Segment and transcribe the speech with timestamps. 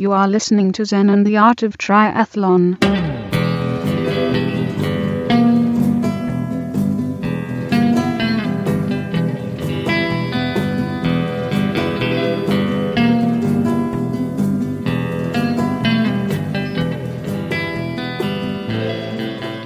[0.00, 2.80] You are listening to Zen and the Art of Triathlon.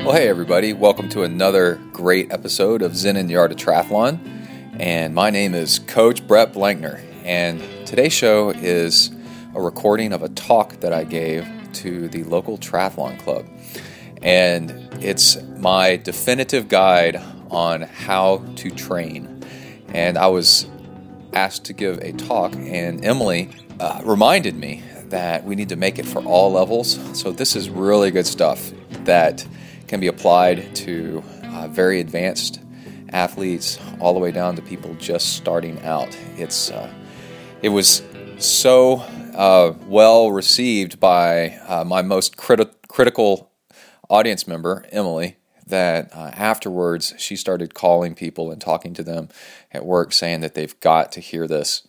[0.03, 0.73] Well, hey, everybody.
[0.73, 4.19] Welcome to another great episode of Zen and the Art of Triathlon.
[4.81, 7.03] And my name is Coach Brett Blankner.
[7.23, 9.11] And today's show is
[9.55, 13.47] a recording of a talk that I gave to the local triathlon club.
[14.23, 19.45] And it's my definitive guide on how to train.
[19.89, 20.67] And I was
[21.33, 23.51] asked to give a talk, and Emily
[23.81, 26.99] uh, reminded me that we need to make it for all levels.
[27.19, 28.73] So, this is really good stuff
[29.05, 29.47] that
[29.87, 32.61] can be applied to uh, very advanced
[33.11, 36.17] athletes all the way down to people just starting out.
[36.37, 36.91] It's uh,
[37.61, 38.03] it was
[38.39, 43.51] so uh, well received by uh, my most criti- critical
[44.09, 49.29] audience member, Emily, that uh, afterwards she started calling people and talking to them
[49.73, 51.87] at work, saying that they've got to hear this.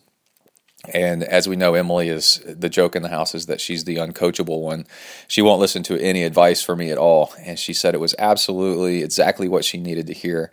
[0.92, 3.96] And as we know, Emily is the joke in the house is that she's the
[3.96, 4.86] uncoachable one.
[5.28, 7.32] She won't listen to any advice for me at all.
[7.38, 10.50] And she said it was absolutely exactly what she needed to hear.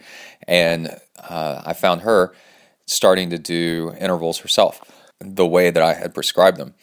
[0.47, 2.33] And uh, I found her
[2.85, 4.81] starting to do intervals herself
[5.21, 6.73] the way that I had prescribed them.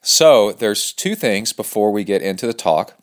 [0.00, 2.94] So there's two things before we get into the talk.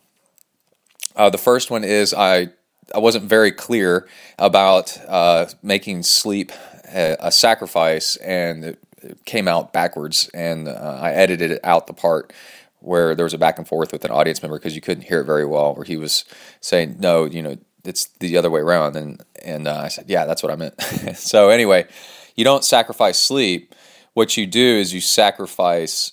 [1.16, 2.50] Uh, the first one is I
[2.94, 4.08] I wasn't very clear
[4.38, 6.52] about uh, making sleep
[6.94, 8.80] a, a sacrifice, and it,
[9.26, 10.30] came out backwards.
[10.34, 12.34] And uh, I edited out the part
[12.80, 15.22] where there was a back and forth with an audience member because you couldn't hear
[15.22, 16.26] it very well, where he was
[16.62, 20.26] saying, "No, you know, it's the other way around." And and uh, I said, "Yeah,
[20.26, 20.82] that's what I meant."
[21.16, 21.88] so anyway,
[22.36, 23.74] you don't sacrifice sleep.
[24.20, 26.12] What you do is you sacrifice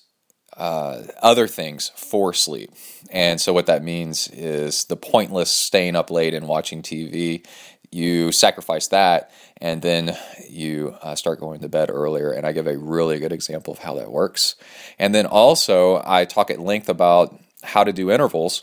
[0.57, 2.71] uh, other things for sleep.
[3.11, 7.45] And so, what that means is the pointless staying up late and watching TV,
[7.91, 10.17] you sacrifice that, and then
[10.49, 12.31] you uh, start going to bed earlier.
[12.31, 14.55] And I give a really good example of how that works.
[15.01, 18.63] And then also, I talk at length about how to do intervals.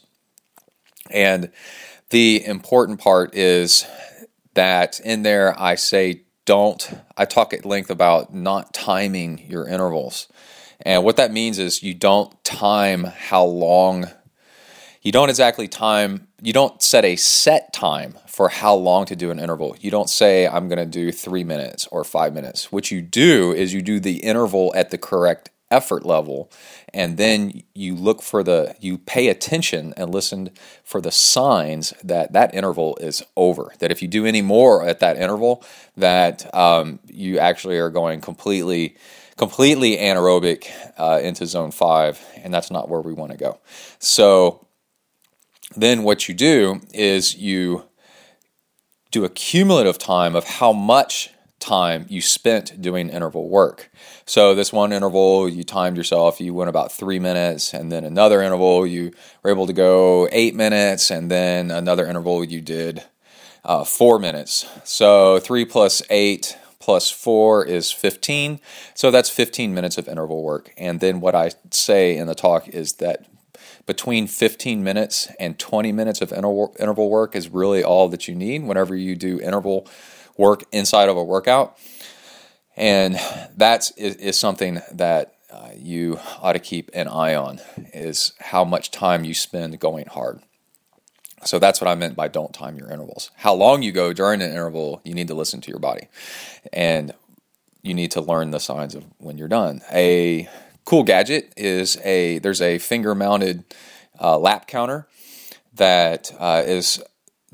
[1.11, 1.51] And
[2.11, 3.85] the important part is
[4.53, 10.27] that in there, I say, don't, I talk at length about not timing your intervals.
[10.81, 14.09] And what that means is you don't time how long,
[15.01, 19.31] you don't exactly time, you don't set a set time for how long to do
[19.31, 19.75] an interval.
[19.79, 22.71] You don't say, I'm going to do three minutes or five minutes.
[22.71, 26.51] What you do is you do the interval at the correct effort level
[26.93, 30.51] and then you look for the you pay attention and listen
[30.83, 33.73] for the signs that that interval is over.
[33.79, 35.63] That if you do any more at that interval
[35.97, 38.95] that um, you actually are going completely
[39.37, 43.59] completely anaerobic uh, into zone five and that's not where we want to go.
[43.99, 44.67] So
[45.75, 47.85] then what you do is you
[49.09, 51.32] do a cumulative time of how much
[51.63, 53.89] time you spent doing interval work.
[54.25, 58.41] So, this one interval, you timed yourself, you went about three minutes, and then another
[58.41, 63.03] interval, you were able to go eight minutes, and then another interval, you did
[63.63, 64.67] uh, four minutes.
[64.83, 68.59] So, three plus eight plus four is 15.
[68.93, 70.73] So, that's 15 minutes of interval work.
[70.77, 73.25] And then, what I say in the talk is that
[73.85, 78.35] between 15 minutes and 20 minutes of interval, interval work is really all that you
[78.35, 79.87] need whenever you do interval
[80.37, 81.77] work inside of a workout.
[82.75, 83.19] And
[83.57, 87.61] that is, is something that uh, you ought to keep an eye on
[87.93, 90.41] is how much time you spend going hard.
[91.45, 93.29] So that's what I meant by don't time your intervals.
[93.35, 96.07] How long you go during an interval, you need to listen to your body.
[96.71, 97.13] And
[97.83, 99.81] you need to learn the signs of when you're done.
[99.91, 100.49] A
[100.85, 103.63] cool gadget is a there's a finger mounted
[104.19, 105.07] uh, lap counter
[105.75, 107.03] that uh, is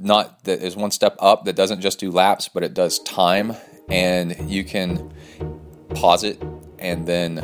[0.02, 3.56] not that is one step up that doesn't just do laps but it does time.
[3.90, 5.12] And you can
[5.96, 6.42] pause it
[6.78, 7.44] and then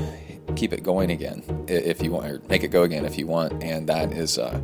[0.55, 3.63] keep it going again if you want or make it go again if you want.
[3.63, 4.61] And that is uh,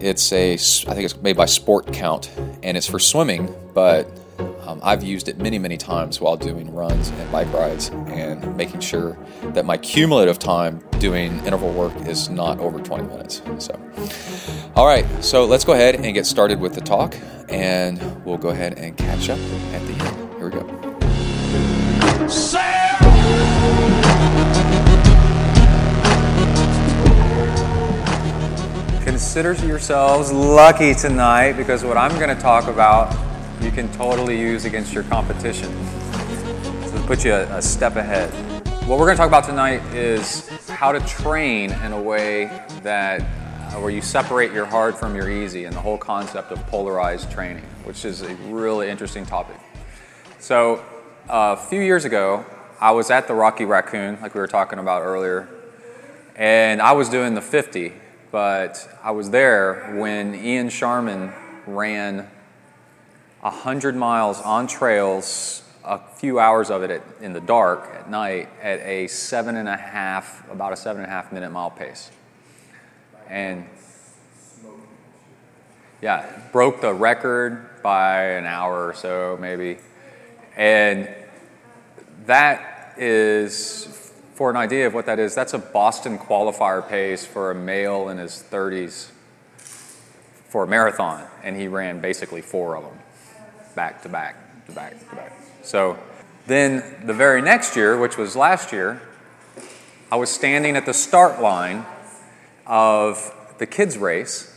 [0.00, 2.28] it's a i think it's made by SportCount.
[2.62, 4.08] And it's for swimming but
[4.68, 8.80] um, I've used it many, many times while doing runs and bike rides and making
[8.80, 9.16] sure
[9.54, 13.40] that my cumulative time doing interval work is not over 20 minutes.
[13.60, 13.80] So,
[14.76, 17.16] all right, so let's go ahead and get started with the talk,
[17.48, 20.34] and we'll go ahead and catch up at the end.
[20.36, 20.66] Here we go.
[29.02, 33.27] Consider yourselves lucky tonight because what I'm going to talk about
[33.60, 35.70] you can totally use against your competition.
[36.86, 38.30] So put you a, a step ahead.
[38.86, 42.44] What we're going to talk about tonight is how to train in a way
[42.82, 46.66] that uh, where you separate your hard from your easy and the whole concept of
[46.68, 49.56] polarized training, which is a really interesting topic.
[50.38, 50.76] So,
[51.28, 52.46] uh, a few years ago,
[52.80, 55.48] I was at the Rocky Raccoon, like we were talking about earlier,
[56.36, 57.92] and I was doing the 50,
[58.30, 61.32] but I was there when Ian Sharman
[61.66, 62.30] ran
[63.40, 68.48] 100 miles on trails, a few hours of it at, in the dark at night
[68.60, 72.10] at a seven and a half, about a seven and a half minute mile pace.
[73.28, 73.66] And
[76.00, 79.78] yeah, broke the record by an hour or so, maybe.
[80.56, 81.08] And
[82.26, 87.50] that is, for an idea of what that is, that's a Boston qualifier pace for
[87.50, 89.10] a male in his 30s
[90.48, 91.26] for a marathon.
[91.42, 92.97] And he ran basically four of them,
[93.78, 94.34] back to back
[94.66, 95.32] to back to back.
[95.62, 95.96] So
[96.48, 99.00] then the very next year, which was last year,
[100.10, 101.86] I was standing at the start line
[102.66, 104.52] of the kids' race,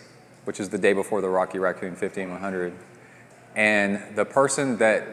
[0.46, 2.74] which is the day before the Rocky Raccoon 15100.
[3.56, 5.06] And the person that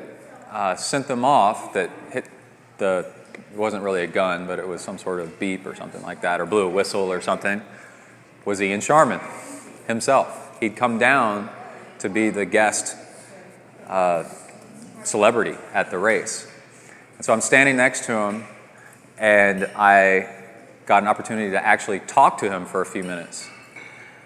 [0.51, 2.31] uh, sent them off, that hit
[2.79, 6.01] the, it wasn't really a gun, but it was some sort of beep or something
[6.01, 7.61] like that, or blew a whistle or something,
[8.47, 9.21] was Ian Sharman
[9.87, 10.59] himself.
[10.61, 11.51] He'd come down
[11.99, 12.97] to be the guest
[13.89, 14.25] uh,
[15.05, 16.51] celebrity at the race.
[17.17, 18.45] And so I'm standing next to him,
[19.19, 20.35] and I
[20.87, 23.49] got an opportunity to actually talk to him for a few minutes.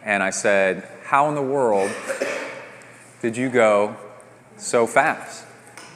[0.04, 1.90] And I said, How in the world
[3.20, 3.96] did you go
[4.56, 5.44] so fast?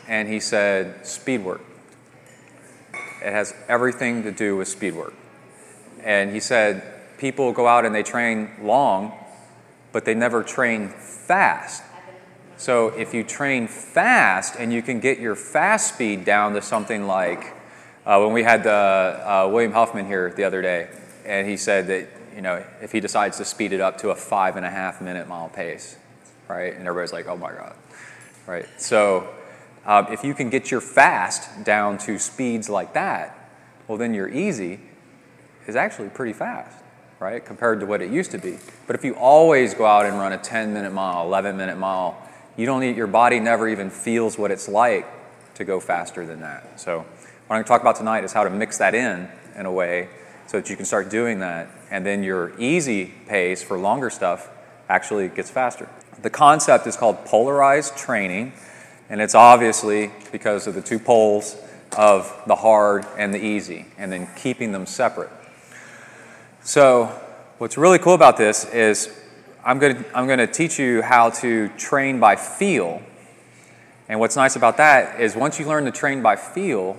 [0.08, 1.62] And he said, Speed work.
[2.94, 5.14] It has everything to do with speed work.
[6.02, 6.82] And he said,
[7.18, 9.12] People go out and they train long,
[9.92, 11.82] but they never train fast.
[12.58, 17.06] So if you train fast and you can get your fast speed down to something
[17.06, 17.52] like
[18.06, 20.88] uh, when we had the, uh, William Huffman here the other day,
[21.26, 24.14] and he said that you know if he decides to speed it up to a
[24.14, 25.96] five and a half minute mile pace,
[26.48, 26.74] right?
[26.74, 27.74] And everybody's like, oh my god,
[28.46, 28.66] right?
[28.78, 29.28] So
[29.84, 33.50] um, if you can get your fast down to speeds like that,
[33.86, 34.80] well then your easy
[35.66, 36.74] is actually pretty fast,
[37.18, 37.44] right?
[37.44, 38.58] Compared to what it used to be.
[38.86, 42.22] But if you always go out and run a 10 minute mile, 11 minute mile,
[42.56, 45.06] you don't need, your body never even feels what it's like
[45.54, 46.80] to go faster than that.
[46.80, 49.66] So, what I'm going to talk about tonight is how to mix that in in
[49.66, 50.08] a way
[50.46, 54.48] so that you can start doing that, and then your easy pace for longer stuff
[54.88, 55.88] actually gets faster.
[56.22, 58.52] The concept is called polarized training,
[59.08, 61.56] and it's obviously because of the two poles
[61.96, 65.30] of the hard and the easy, and then keeping them separate.
[66.62, 67.06] So,
[67.58, 69.08] what's really cool about this is
[69.66, 73.02] I'm going, to, I'm going to teach you how to train by feel.
[74.08, 76.96] And what's nice about that is once you learn to train by feel,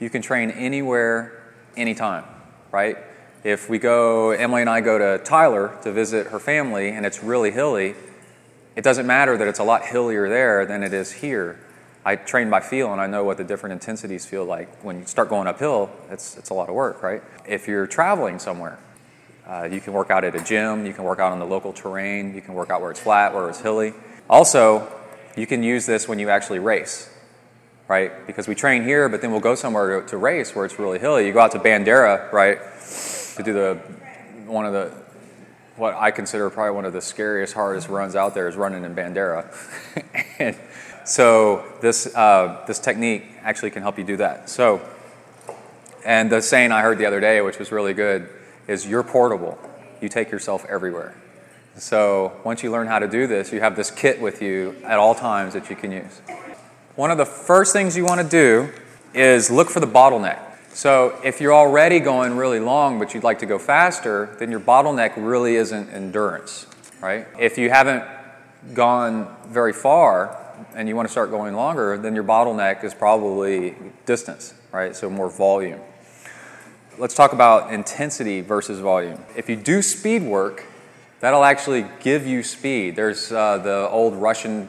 [0.00, 2.24] you can train anywhere, anytime,
[2.72, 2.98] right?
[3.44, 7.22] If we go, Emily and I go to Tyler to visit her family and it's
[7.22, 7.94] really hilly,
[8.74, 11.60] it doesn't matter that it's a lot hillier there than it is here.
[12.04, 14.82] I train by feel and I know what the different intensities feel like.
[14.82, 17.22] When you start going uphill, it's, it's a lot of work, right?
[17.46, 18.80] If you're traveling somewhere,
[19.46, 21.72] uh, you can work out at a gym, you can work out on the local
[21.72, 23.92] terrain, you can work out where it's flat, where it's hilly.
[24.30, 24.88] Also,
[25.36, 27.10] you can use this when you actually race,
[27.88, 28.26] right?
[28.26, 31.26] Because we train here, but then we'll go somewhere to, race where it's really hilly.
[31.26, 32.58] You go out to Bandera, right,
[33.36, 33.74] to do the
[34.46, 34.92] one of the
[35.76, 38.94] what I consider probably one of the scariest, hardest runs out there is running in
[38.94, 39.46] Bandera.
[40.38, 40.54] and
[41.04, 44.48] so this uh, this technique actually can help you do that.
[44.48, 44.80] So,
[46.04, 48.28] and the saying I heard the other day, which was really good
[48.68, 49.58] is you're portable.
[50.00, 51.14] You take yourself everywhere.
[51.76, 54.98] So once you learn how to do this, you have this kit with you at
[54.98, 56.20] all times that you can use.
[56.96, 58.70] One of the first things you want to do
[59.14, 60.38] is look for the bottleneck.
[60.74, 64.60] So if you're already going really long but you'd like to go faster, then your
[64.60, 66.66] bottleneck really isn't endurance,
[67.00, 67.26] right?
[67.38, 68.04] If you haven't
[68.74, 70.38] gone very far
[70.74, 74.94] and you want to start going longer, then your bottleneck is probably distance, right?
[74.94, 75.80] So more volume
[76.98, 79.18] let's talk about intensity versus volume.
[79.36, 80.66] If you do speed work,
[81.20, 82.96] that'll actually give you speed.
[82.96, 84.68] There's uh, the old Russian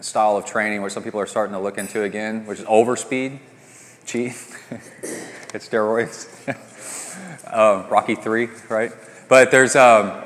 [0.00, 3.38] style of training, which some people are starting to look into again, which is overspeed,
[4.06, 4.32] cheat,
[5.54, 6.28] it's steroids.
[7.52, 8.92] um, Rocky three, right?
[9.28, 10.22] But there's um,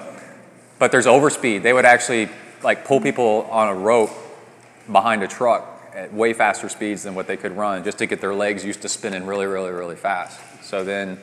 [0.79, 1.63] but there's overspeed.
[1.63, 2.29] They would actually
[2.63, 4.11] like pull people on a rope
[4.91, 8.21] behind a truck at way faster speeds than what they could run, just to get
[8.21, 10.41] their legs used to spinning really, really, really fast.
[10.63, 11.19] So then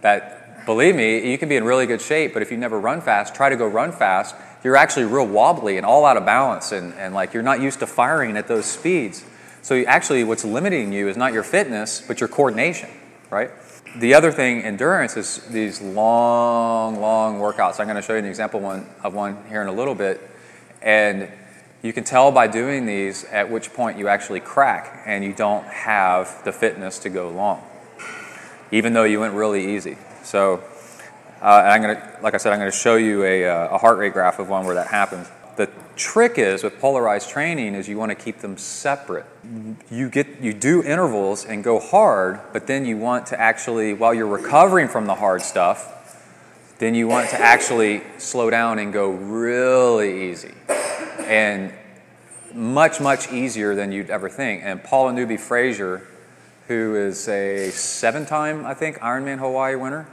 [0.00, 3.00] that believe me, you can be in really good shape, but if you never run
[3.00, 6.72] fast, try to go run fast, you're actually real wobbly and all out of balance
[6.72, 9.24] and, and like you're not used to firing at those speeds.
[9.62, 12.90] So you, actually what's limiting you is not your fitness, but your coordination,
[13.30, 13.50] right?
[13.96, 17.80] the other thing, endurance, is these long, long workouts.
[17.80, 20.20] I'm going to show you an example one, of one here in a little bit.
[20.82, 21.30] And
[21.82, 25.64] you can tell by doing these at which point you actually crack and you don't
[25.66, 27.64] have the fitness to go long,
[28.70, 29.96] even though you went really easy.
[30.22, 30.62] So,
[31.40, 34.12] uh, I'm to, like I said, I'm to show you a, uh, a heart rate
[34.12, 35.28] graph of one where that happens.
[35.56, 39.26] The trick is with polarized training is you want to keep them separate.
[39.90, 44.14] You get you do intervals and go hard, but then you want to actually while
[44.14, 45.94] you're recovering from the hard stuff,
[46.78, 50.54] then you want to actually slow down and go really easy.
[51.20, 51.72] And
[52.54, 54.62] much much easier than you'd ever think.
[54.64, 56.06] And Paula Newby Fraser,
[56.68, 60.06] who is a seven-time I think Ironman Hawaii winner,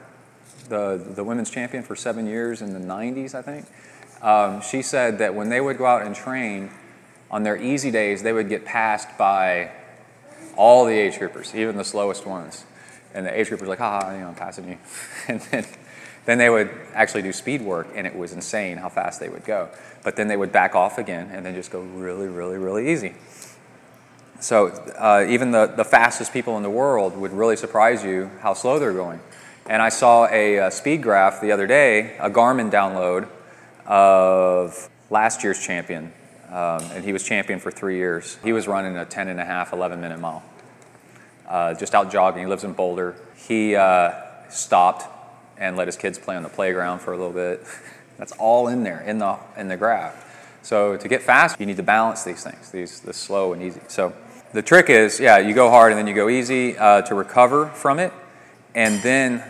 [0.67, 3.65] the the women's champion for 7 years in the 90s, I think
[4.21, 6.71] um, she said that when they would go out and train,
[7.31, 9.71] on their easy days, they would get passed by
[10.55, 12.65] all the age groupers, even the slowest ones.
[13.13, 14.77] And the age groupers were like, ha, you know, I'm passing you.
[15.27, 15.65] and then,
[16.25, 19.43] then they would actually do speed work, and it was insane how fast they would
[19.43, 19.69] go.
[20.03, 23.15] But then they would back off again and then just go really, really, really easy.
[24.39, 28.53] So uh, even the, the fastest people in the world would really surprise you how
[28.53, 29.19] slow they're going.
[29.67, 33.27] And I saw a, a speed graph the other day, a Garmin download
[33.87, 36.13] of last year's champion,
[36.49, 38.37] um, and he was champion for three years.
[38.43, 40.43] He was running a 10 and a half, 11 minute mile,
[41.47, 42.43] uh, just out jogging.
[42.43, 43.15] He lives in Boulder.
[43.35, 44.11] He uh,
[44.49, 45.05] stopped
[45.57, 47.63] and let his kids play on the playground for a little bit.
[48.17, 50.21] That's all in there in the in the graph.
[50.61, 53.81] So to get fast, you need to balance these things, these the slow and easy.
[53.87, 54.13] So
[54.55, 57.67] the trick is, yeah, you go hard and then you go easy uh, to recover
[57.67, 58.13] from it,
[58.73, 59.43] and then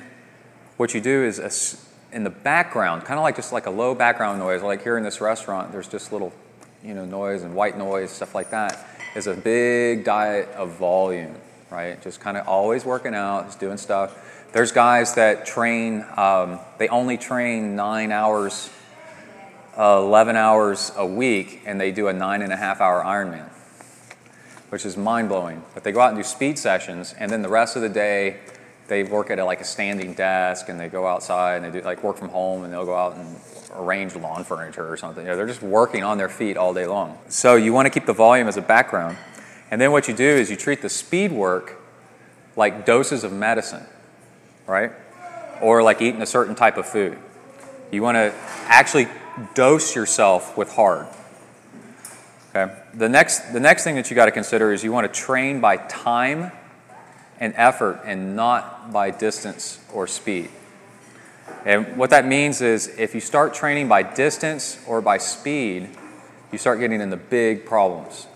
[0.78, 4.40] what you do is in the background, kind of like just like a low background
[4.40, 6.34] noise, like here in this restaurant, there's just little,
[6.84, 8.84] you know, noise and white noise, stuff like that,
[9.16, 11.36] is a big diet of volume,
[11.70, 12.02] right?
[12.02, 14.48] Just kind of always working out, just doing stuff.
[14.54, 18.72] There's guys that train, um, they only train nine hours,
[19.78, 23.50] uh, 11 hours a week, and they do a nine and a half hour Ironman,
[24.70, 25.64] which is mind blowing.
[25.74, 28.38] But they go out and do speed sessions, and then the rest of the day,
[28.88, 31.86] they work at a, like a standing desk and they go outside and they do
[31.86, 33.36] like work from home and they'll go out and
[33.74, 35.24] arrange lawn furniture or something.
[35.24, 37.18] You know, they're just working on their feet all day long.
[37.28, 39.18] So you want to keep the volume as a background.
[39.72, 41.82] And then what you do is you treat the speed work
[42.56, 43.86] like doses of medicine,
[44.68, 44.92] right?
[45.62, 47.18] Or like eating a certain type of food.
[47.92, 48.34] You want to
[48.68, 49.08] actually
[49.54, 51.08] dose yourself with hard.
[52.56, 52.74] Okay?
[52.94, 55.60] The next, the next thing that you got to consider is you want to train
[55.60, 56.52] by time
[57.38, 60.50] and effort and not by distance or speed.
[61.66, 65.90] And what that means is if you start training by distance or by speed,
[66.52, 68.28] you start getting into big problems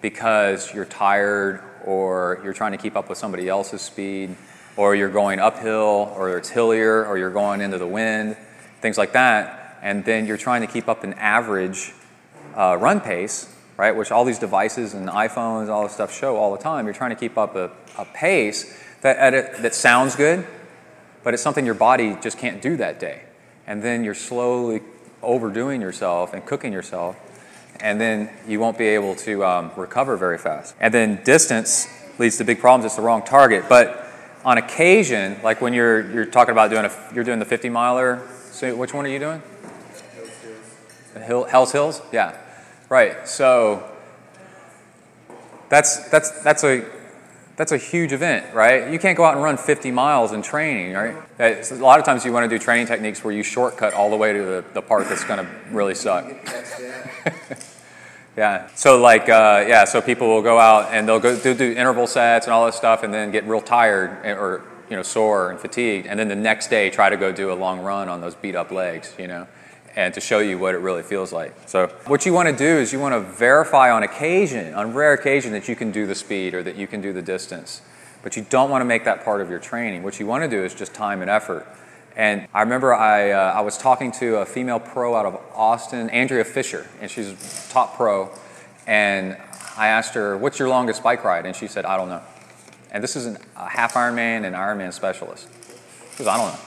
[0.00, 4.34] because you're tired or you're trying to keep up with somebody else's speed
[4.76, 8.34] or you're going uphill or it's hillier or you're going into the wind,
[8.80, 9.78] things like that.
[9.82, 11.92] And then you're trying to keep up an average
[12.56, 13.96] uh, run pace right?
[13.96, 16.84] Which all these devices and iPhones, all this stuff show all the time.
[16.84, 20.46] You're trying to keep up a, a pace that, a, that sounds good,
[21.22, 23.22] but it's something your body just can't do that day.
[23.66, 24.82] And then you're slowly
[25.22, 27.16] overdoing yourself and cooking yourself,
[27.80, 30.74] and then you won't be able to um, recover very fast.
[30.80, 31.86] And then distance
[32.18, 32.84] leads to big problems.
[32.84, 33.68] It's the wrong target.
[33.68, 34.06] But
[34.44, 38.26] on occasion, like when you're you're talking about doing a you're doing the 50 miler.
[38.50, 39.42] So which one are you doing?
[41.24, 42.00] Hill, Hell's Hills.
[42.10, 42.36] Yeah.
[42.88, 43.28] Right.
[43.28, 43.84] So
[45.68, 46.84] that's that's that's a
[47.56, 48.90] that's a huge event, right?
[48.90, 51.16] You can't go out and run 50 miles in training, right?
[51.40, 54.16] A lot of times you want to do training techniques where you shortcut all the
[54.16, 56.24] way to the, the part that's going to really suck.
[58.36, 58.68] yeah.
[58.76, 59.84] So like, uh, yeah.
[59.84, 62.76] So people will go out and they'll go do, do interval sets and all this
[62.76, 66.36] stuff, and then get real tired or you know sore and fatigued, and then the
[66.36, 69.26] next day try to go do a long run on those beat up legs, you
[69.26, 69.46] know
[69.96, 71.54] and to show you what it really feels like.
[71.66, 75.12] So, what you want to do is you want to verify on occasion, on rare
[75.12, 77.82] occasion, that you can do the speed or that you can do the distance.
[78.22, 80.02] But you don't want to make that part of your training.
[80.02, 81.66] What you want to do is just time and effort.
[82.16, 86.10] And I remember I, uh, I was talking to a female pro out of Austin,
[86.10, 88.30] Andrea Fisher, and she's a top pro.
[88.86, 89.36] And
[89.76, 91.46] I asked her, What's your longest bike ride?
[91.46, 92.22] And she said, I don't know.
[92.90, 95.46] And this is an, a half Ironman and Ironman specialist.
[96.12, 96.60] She goes, I don't know.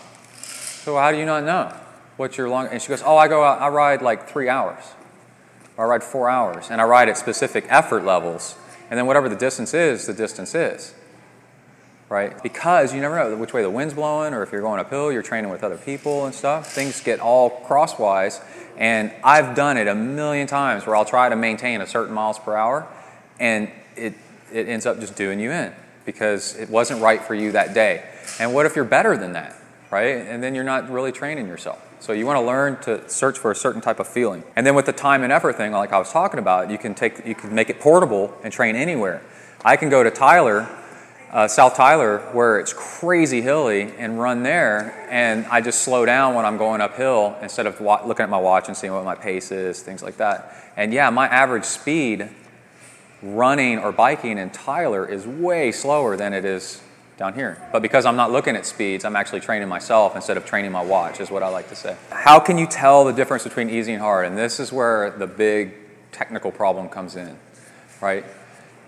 [0.83, 1.73] So, how do you not know?
[2.17, 2.67] What's your long?
[2.67, 4.83] And she goes, Oh, I go out, I ride like three hours.
[5.77, 6.69] Or I ride four hours.
[6.69, 8.55] And I ride at specific effort levels.
[8.89, 10.93] And then whatever the distance is, the distance is.
[12.09, 12.41] Right?
[12.43, 15.21] Because you never know which way the wind's blowing, or if you're going uphill, you're
[15.21, 16.69] training with other people and stuff.
[16.69, 18.41] Things get all crosswise.
[18.77, 22.37] And I've done it a million times where I'll try to maintain a certain miles
[22.37, 22.87] per hour,
[23.39, 24.13] and it,
[24.51, 25.73] it ends up just doing you in
[26.05, 28.03] because it wasn't right for you that day.
[28.39, 29.55] And what if you're better than that,
[29.89, 30.17] right?
[30.17, 31.81] And then you're not really training yourself.
[32.01, 34.43] So you want to learn to search for a certain type of feeling.
[34.55, 36.95] And then with the time and effort thing, like I was talking about, you can
[36.95, 39.21] take you can make it portable and train anywhere.
[39.63, 40.67] I can go to Tyler,
[41.31, 46.33] uh, South Tyler, where it's crazy hilly, and run there, and I just slow down
[46.33, 49.13] when I'm going uphill instead of wa- looking at my watch and seeing what my
[49.13, 50.55] pace is, things like that.
[50.75, 52.29] And yeah, my average speed
[53.21, 56.81] running or biking in Tyler is way slower than it is
[57.21, 57.55] down here.
[57.71, 60.81] But because I'm not looking at speeds, I'm actually training myself instead of training my
[60.81, 61.95] watch, is what I like to say.
[62.09, 64.25] How can you tell the difference between easy and hard?
[64.25, 65.75] And this is where the big
[66.11, 67.37] technical problem comes in,
[68.01, 68.25] right?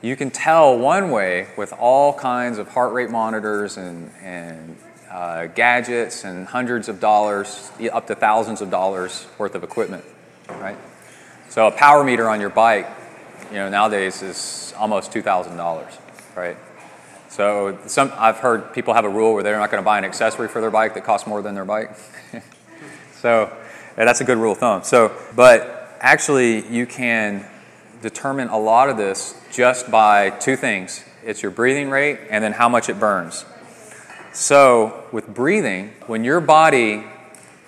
[0.01, 4.77] You can tell one way with all kinds of heart rate monitors and, and
[5.11, 10.03] uh, gadgets and hundreds of dollars, up to thousands of dollars worth of equipment,
[10.49, 10.77] right?
[11.49, 12.89] So a power meter on your bike,
[13.51, 15.93] you know, nowadays is almost two thousand dollars,
[16.35, 16.57] right?
[17.33, 20.05] So some I've heard people have a rule where they're not going to buy an
[20.05, 21.89] accessory for their bike that costs more than their bike.
[23.21, 23.51] so
[23.95, 24.83] that's a good rule of thumb.
[24.83, 27.43] So, but actually, you can
[28.03, 32.53] determine a lot of this just by two things: it's your breathing rate and then
[32.53, 33.45] how much it burns.
[34.31, 37.03] So with breathing, when your body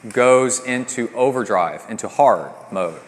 [0.10, 3.02] goes into overdrive, into hard mode,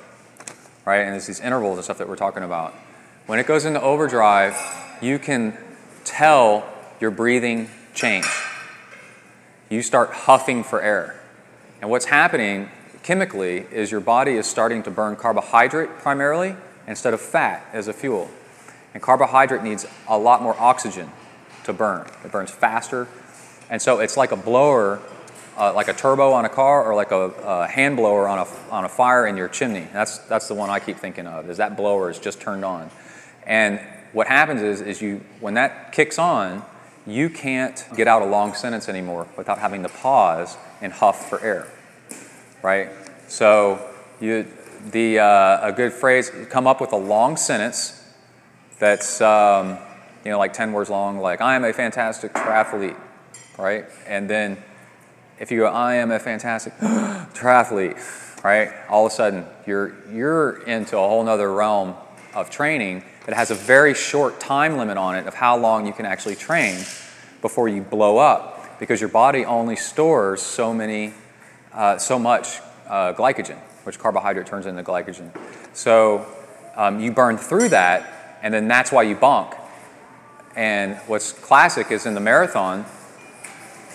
[0.85, 1.01] right?
[1.01, 2.73] And there's these intervals and stuff that we're talking about.
[3.27, 4.57] When it goes into overdrive,
[5.03, 5.55] you can
[6.07, 6.67] tell
[6.99, 8.25] your breathing change.
[9.69, 11.19] You start huffing for air.
[11.81, 12.69] And what's happening
[13.03, 16.55] chemically is your body is starting to burn carbohydrate primarily
[16.87, 18.29] instead of fat as a fuel.
[18.93, 21.11] And carbohydrate needs a lot more oxygen
[21.65, 22.07] to burn.
[22.23, 23.07] It burns faster.
[23.69, 25.01] And so it's like a blower
[25.57, 28.47] uh, like a turbo on a car or like a, a, hand blower on a,
[28.71, 29.87] on a fire in your chimney.
[29.91, 32.91] That's, that's the one I keep thinking of, is that blower is just turned on.
[33.45, 33.79] And
[34.13, 36.63] what happens is, is you, when that kicks on,
[37.05, 41.39] you can't get out a long sentence anymore without having to pause and huff for
[41.41, 41.67] air,
[42.61, 42.89] right?
[43.27, 43.79] So
[44.19, 44.45] you,
[44.91, 48.03] the, uh, a good phrase, come up with a long sentence
[48.79, 49.77] that's, um,
[50.25, 52.97] you know, like 10 words long, like, I am a fantastic triathlete,
[53.57, 53.85] right?
[54.05, 54.57] And then
[55.39, 58.71] if you go, I am a fantastic triathlete, right?
[58.89, 61.95] All of a sudden, you're, you're into a whole nother realm
[62.37, 65.91] of training that has a very short time limit on it of how long you
[65.91, 66.77] can actually train
[67.41, 71.13] before you blow up because your body only stores so many,
[71.73, 75.31] uh, so much uh, glycogen, which carbohydrate turns into glycogen.
[75.73, 76.27] So
[76.75, 79.57] um, you burn through that, and then that's why you bonk.
[80.55, 82.85] And what's classic is in the marathon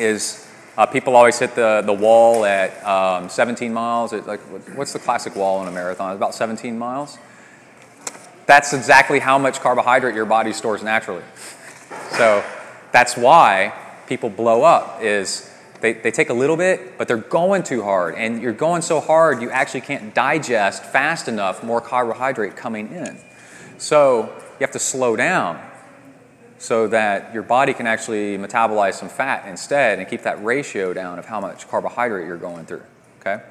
[0.01, 4.13] is uh, people always hit the, the wall at um, 17 miles.
[4.13, 4.41] It, like,
[4.77, 6.11] what's the classic wall in a marathon?
[6.11, 7.19] It's about 17 miles.
[8.47, 11.23] That's exactly how much carbohydrate your body stores naturally.
[12.13, 12.45] So
[12.93, 13.73] that's why
[14.07, 15.49] people blow up is
[15.81, 18.15] they, they take a little bit, but they're going too hard.
[18.15, 23.19] And you're going so hard, you actually can't digest fast enough more carbohydrate coming in.
[23.79, 25.61] So you have to slow down
[26.59, 31.19] so that your body can actually metabolize some fat instead and keep that ratio down
[31.19, 32.85] of how much carbohydrate you're going through.
[33.21, 33.43] Okay?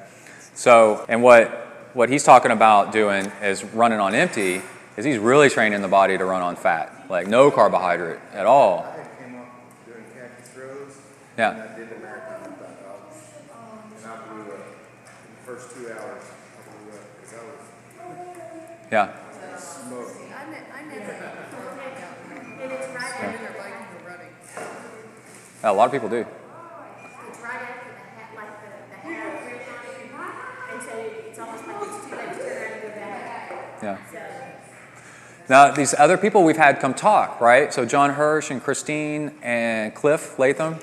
[0.54, 1.48] So, and what,
[1.92, 4.62] what he's talking about doing is running on empty,
[4.96, 8.86] is he's really training the body to run on fat, like no carbohydrate at all.
[11.38, 11.68] Yeah.
[18.90, 19.10] Yeah.
[25.62, 26.16] Yeah, a lot of people do.
[26.16, 26.28] It's
[27.40, 29.12] right after the like the, the
[30.72, 33.78] and so it's almost like it's too late to turn around and go back.
[33.82, 34.11] Yeah.
[35.52, 37.74] Now, these other people we've had come talk, right?
[37.74, 40.78] So, John Hirsch and Christine and Cliff Latham,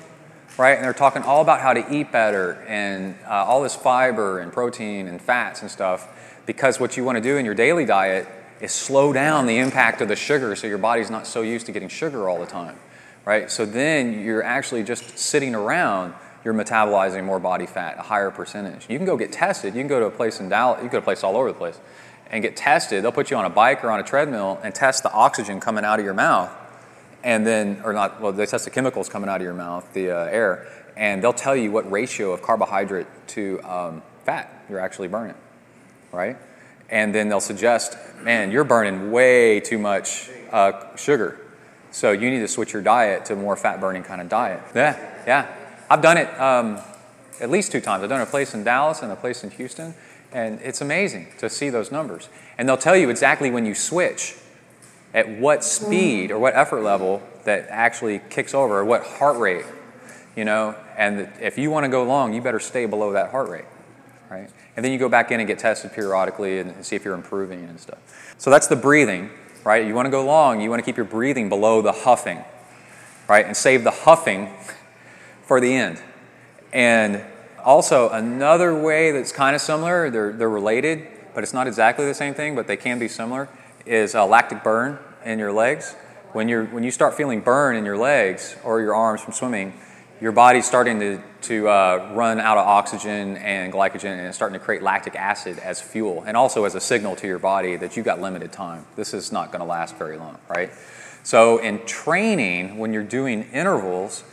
[0.56, 0.76] right?
[0.76, 4.52] And they're talking all about how to eat better and uh, all this fiber and
[4.52, 6.06] protein and fats and stuff.
[6.46, 8.28] Because what you want to do in your daily diet
[8.60, 11.72] is slow down the impact of the sugar so your body's not so used to
[11.72, 12.76] getting sugar all the time
[13.24, 13.50] right?
[13.50, 18.86] So then you're actually just sitting around, you're metabolizing more body fat, a higher percentage.
[18.88, 19.74] You can go get tested.
[19.74, 21.36] You can go to a place in Dallas, you can go to a place all
[21.36, 21.78] over the place
[22.30, 23.02] and get tested.
[23.02, 25.84] They'll put you on a bike or on a treadmill and test the oxygen coming
[25.84, 26.50] out of your mouth.
[27.22, 30.10] And then, or not, well, they test the chemicals coming out of your mouth, the
[30.10, 30.66] uh, air,
[30.96, 35.36] and they'll tell you what ratio of carbohydrate to um, fat you're actually burning,
[36.12, 36.36] right?
[36.88, 41.38] And then they'll suggest, man, you're burning way too much uh, sugar
[41.92, 44.62] so you need to switch your diet to a more fat burning kind of diet.
[44.74, 45.54] Yeah, yeah.
[45.88, 46.78] I've done it um,
[47.40, 48.02] at least two times.
[48.02, 49.94] I've done a place in Dallas and a place in Houston,
[50.32, 52.28] and it's amazing to see those numbers.
[52.56, 54.36] And they'll tell you exactly when you switch,
[55.12, 59.64] at what speed or what effort level that actually kicks over, or what heart rate.
[60.36, 63.48] you know, and if you want to go long, you better stay below that heart
[63.48, 63.64] rate,
[64.30, 64.48] right?
[64.76, 67.64] And then you go back in and get tested periodically and see if you're improving
[67.64, 68.34] and stuff.
[68.38, 69.30] So that's the breathing,
[69.64, 69.86] right?
[69.86, 72.44] You want to go long, you want to keep your breathing below the huffing,
[73.28, 73.44] right?
[73.44, 74.50] And save the huffing
[75.42, 76.00] for the end.
[76.72, 77.22] And
[77.64, 82.14] also, another way that's kind of similar, they're, they're related, but it's not exactly the
[82.14, 83.48] same thing, but they can be similar,
[83.86, 85.94] is a lactic burn in your legs.
[86.32, 89.74] When, you're, when you start feeling burn in your legs or your arms from swimming,
[90.20, 94.58] your body's starting to, to uh, run out of oxygen and glycogen and it's starting
[94.58, 97.96] to create lactic acid as fuel and also as a signal to your body that
[97.96, 98.84] you've got limited time.
[98.96, 100.70] This is not going to last very long, right?
[101.22, 104.24] So, in training, when you're doing intervals,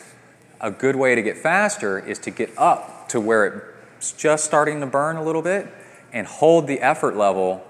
[0.62, 4.80] a good way to get faster is to get up to where it's just starting
[4.82, 5.68] to burn a little bit
[6.14, 7.64] and hold the effort level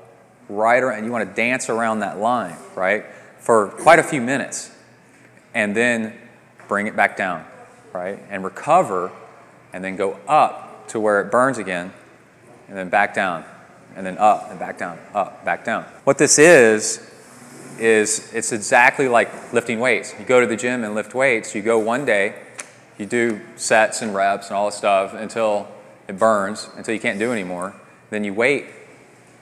[0.50, 1.04] right around.
[1.04, 3.06] You want to dance around that line, right,
[3.40, 4.72] for quite a few minutes
[5.54, 6.14] and then
[6.68, 7.46] bring it back down
[7.98, 8.20] right?
[8.30, 9.12] And recover
[9.74, 11.92] and then go up to where it burns again
[12.68, 13.44] and then back down
[13.96, 15.84] and then up and back down, up, back down.
[16.04, 17.04] What this is,
[17.80, 20.14] is it's exactly like lifting weights.
[20.20, 22.36] You go to the gym and lift weights, you go one day,
[22.98, 25.68] you do sets and reps and all this stuff until
[26.08, 27.76] it burns, until you can't do anymore.
[28.10, 28.66] Then you wait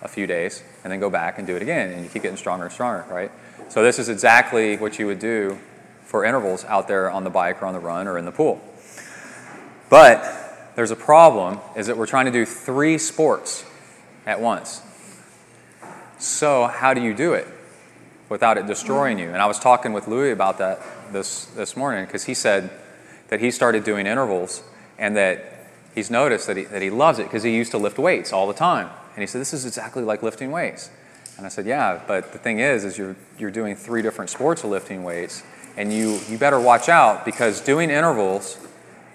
[0.02, 2.38] a few days and then go back and do it again, and you keep getting
[2.38, 3.32] stronger and stronger, right?
[3.70, 5.58] So, this is exactly what you would do
[6.04, 8.62] for intervals out there on the bike or on the run or in the pool.
[9.90, 13.66] But there's a problem is that we're trying to do three sports
[14.26, 14.82] at once.
[16.18, 17.48] So how do you do it
[18.30, 19.30] without it destroying you?
[19.30, 22.70] And I was talking with Louis about that this this morning because he said
[23.30, 24.64] that he started doing intervals
[24.98, 27.98] and that he's noticed that he, that he loves it because he used to lift
[27.98, 28.90] weights all the time.
[29.16, 30.90] And he said, This is exactly like lifting weights.
[31.38, 34.64] And I said, Yeah, but the thing is, is you're, you're doing three different sports
[34.64, 35.44] of lifting weights
[35.78, 38.56] and you, you better watch out because doing intervals,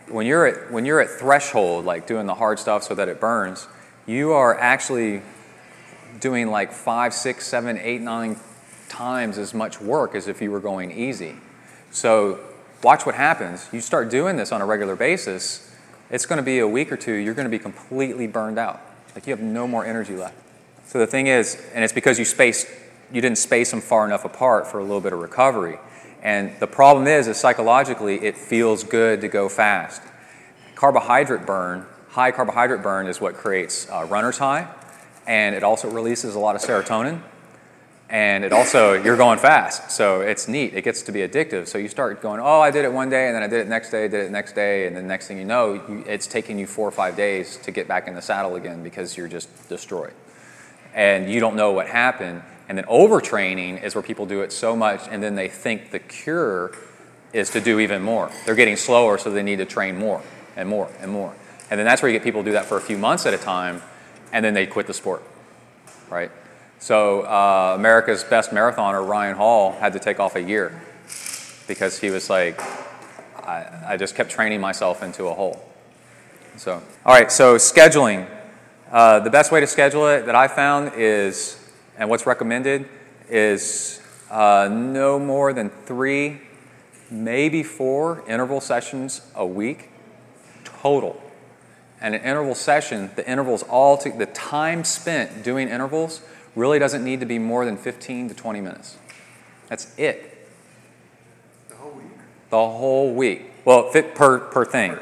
[0.09, 3.21] when you're, at, when you're at threshold, like doing the hard stuff so that it
[3.21, 3.67] burns,
[4.07, 5.23] you are actually
[6.19, 8.37] doing like five, six, seven, eight, nine
[8.89, 11.37] times as much work as if you were going easy.
[11.91, 12.41] So
[12.83, 13.69] watch what happens.
[13.73, 15.71] You start doing this on a regular basis,
[16.11, 18.81] it's going to be a week or two, you're going to be completely burned out.
[19.15, 20.37] Like you have no more energy left.
[20.87, 22.67] So the thing is, and it's because you spaced,
[23.13, 25.79] you didn't space them far enough apart for a little bit of recovery.
[26.23, 30.03] And the problem is, is psychologically, it feels good to go fast.
[30.75, 34.69] Carbohydrate burn, high carbohydrate burn, is what creates uh, runner's high,
[35.27, 37.21] and it also releases a lot of serotonin.
[38.11, 40.75] And it also, you're going fast, so it's neat.
[40.75, 41.69] It gets to be addictive.
[41.69, 43.69] So you start going, oh, I did it one day, and then I did it
[43.69, 46.59] next day, did it next day, and the next thing you know, you, it's taking
[46.59, 49.69] you four or five days to get back in the saddle again because you're just
[49.69, 50.13] destroyed.
[50.93, 54.77] And you don't know what happened, and then overtraining is where people do it so
[54.77, 56.73] much and then they think the cure
[57.33, 58.31] is to do even more.
[58.47, 60.23] They're getting slower, so they need to train more
[60.55, 61.35] and more and more.
[61.69, 63.39] And then that's where you get people do that for a few months at a
[63.39, 63.83] time
[64.33, 65.23] and then they quit the sport,
[66.09, 66.31] right?
[66.81, 70.81] So uh, America's best marathoner, Ryan Hall, had to take off a year
[71.69, 72.61] because he was like,
[73.37, 75.63] I, I just kept training myself into a hole.
[76.57, 78.27] So, all right, so scheduling.
[78.91, 81.61] Uh, the best way to schedule it that I found is
[82.01, 82.89] and what's recommended
[83.29, 86.41] is uh, no more than three,
[87.11, 89.91] maybe four interval sessions a week
[90.65, 91.23] total.
[92.01, 96.23] And an interval session, the intervals all to, the time spent doing intervals
[96.55, 98.97] really doesn't need to be more than 15 to 20 minutes.
[99.69, 100.49] That's it.
[101.69, 102.11] The whole week?
[102.51, 103.53] The whole week.
[103.65, 104.99] Well, fit per, per thing.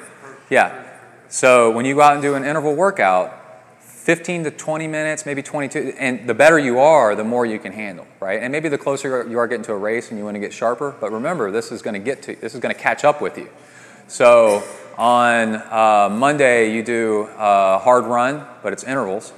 [0.50, 0.84] Yeah.
[1.28, 3.34] So when you go out and do an interval workout,
[3.80, 5.94] 15 to 20 minutes, maybe 22.
[5.98, 8.42] And the better you are, the more you can handle, right?
[8.42, 10.52] And maybe the closer you are getting to a race and you want to get
[10.52, 10.96] sharper.
[10.98, 13.36] But remember, this is going to get to, this is going to catch up with
[13.36, 13.50] you.
[14.06, 14.62] So
[14.96, 19.34] on uh, Monday, you do a hard run, but it's intervals.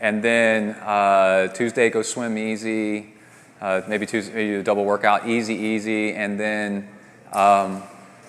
[0.00, 3.12] And then uh, Tuesday, go swim easy.
[3.60, 6.14] Uh, maybe Tuesday, a double workout, easy, easy.
[6.14, 6.88] And then
[7.32, 7.82] um,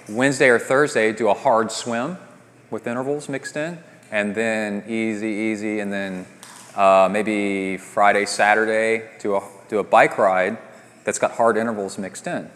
[0.10, 2.18] Wednesday or Thursday, do a hard swim
[2.70, 3.80] with intervals mixed in
[4.12, 6.26] and then easy, easy, and then
[6.76, 10.58] uh, maybe Friday, Saturday, do a, do a bike ride
[11.06, 12.50] that's got hard intervals mixed in,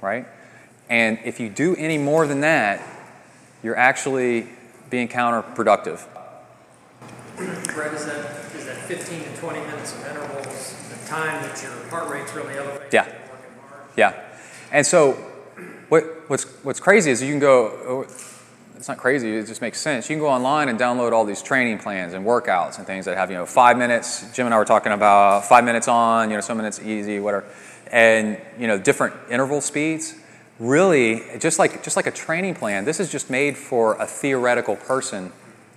[0.00, 0.26] right?
[0.90, 2.82] And if you do any more than that,
[3.62, 4.48] you're actually
[4.90, 6.04] being counterproductive.
[7.36, 8.45] That
[8.86, 12.92] 15 to 20 minutes of intervals the time that your heart rate's really elevated?
[12.92, 13.12] Yeah.
[13.96, 14.22] Yeah.
[14.72, 15.12] And so
[15.88, 18.02] what, what's, what's crazy is you can go, oh,
[18.76, 20.08] it's not crazy, it just makes sense.
[20.10, 23.16] You can go online and download all these training plans and workouts and things that
[23.16, 26.36] have, you know, five minutes, Jim and I were talking about five minutes on, you
[26.36, 27.46] know, some minutes easy, whatever,
[27.90, 30.14] and, you know, different interval speeds.
[30.58, 34.74] really just like just like a training plan this is just made for a theoretical
[34.74, 35.30] person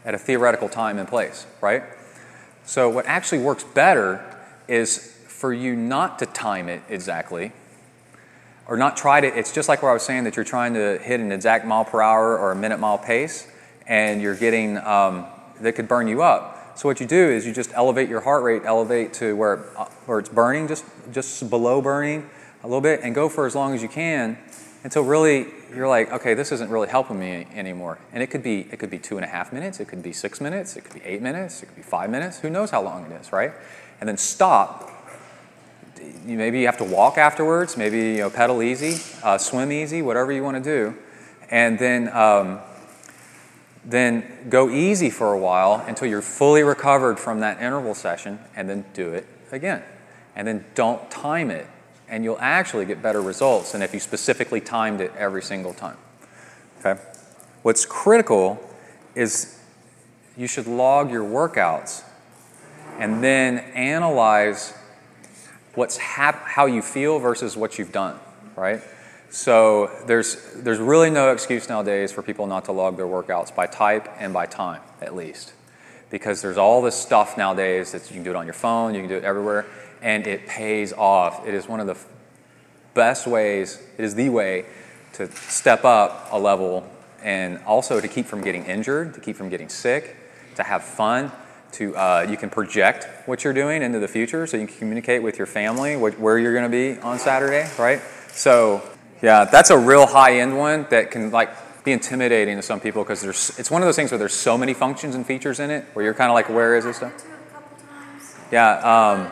[0.06, 1.84] at a theoretical time and place right
[2.70, 4.24] so what actually works better
[4.68, 7.52] is for you not to time it exactly
[8.68, 10.98] or not try to it's just like what i was saying that you're trying to
[11.00, 13.48] hit an exact mile per hour or a minute mile pace
[13.90, 15.26] and you're getting um,
[15.60, 16.78] that could burn you up.
[16.78, 19.58] So what you do is you just elevate your heart rate elevate to where,
[20.06, 22.30] where it's burning just just below burning
[22.64, 24.38] a little bit and go for as long as you can
[24.84, 28.00] until really you're like, okay, this isn't really helping me anymore.
[28.14, 30.14] And it could be it could be two and a half minutes, it could be
[30.14, 32.40] six minutes, it could be eight minutes, it could be five minutes.
[32.40, 33.52] Who knows how long it is, right?
[34.00, 34.92] And then stop.
[36.24, 37.76] Maybe you have to walk afterwards.
[37.76, 40.98] Maybe you know pedal easy, uh, swim easy, whatever you want to do,
[41.50, 42.60] and then um,
[43.84, 48.70] then go easy for a while until you're fully recovered from that interval session, and
[48.70, 49.84] then do it again.
[50.36, 51.68] And then don't time it
[52.10, 55.98] and you'll actually get better results than if you specifically timed it every single time.
[56.80, 57.00] Okay?
[57.62, 58.60] What's critical
[59.16, 59.60] is
[60.36, 62.04] you should log your workouts
[62.98, 64.74] and then analyze
[65.76, 68.20] what's hap- how you feel versus what you've done,
[68.56, 68.82] right?
[69.30, 73.68] So there's there's really no excuse nowadays for people not to log their workouts by
[73.68, 75.54] type and by time at least.
[76.10, 79.02] Because there's all this stuff nowadays that you can do it on your phone, you
[79.02, 79.68] can do it everywhere
[80.02, 81.48] and it pays off.
[81.48, 81.98] It is one of the
[82.94, 84.66] best ways, it is the way
[85.14, 86.90] to step up a level
[87.22, 90.16] and also to keep from getting injured, to keep from getting sick,
[90.56, 91.32] to have fun.
[91.74, 95.22] To uh, you can project what you're doing into the future, so you can communicate
[95.22, 98.02] with your family what, where you're going to be on Saturday, right?
[98.32, 98.82] So,
[99.22, 101.52] yeah, that's a real high end one that can like
[101.84, 104.58] be intimidating to some people because there's it's one of those things where there's so
[104.58, 107.14] many functions and features in it where you're kind of like, where is this stuff?
[108.52, 108.80] Yeah.
[108.80, 109.32] Um,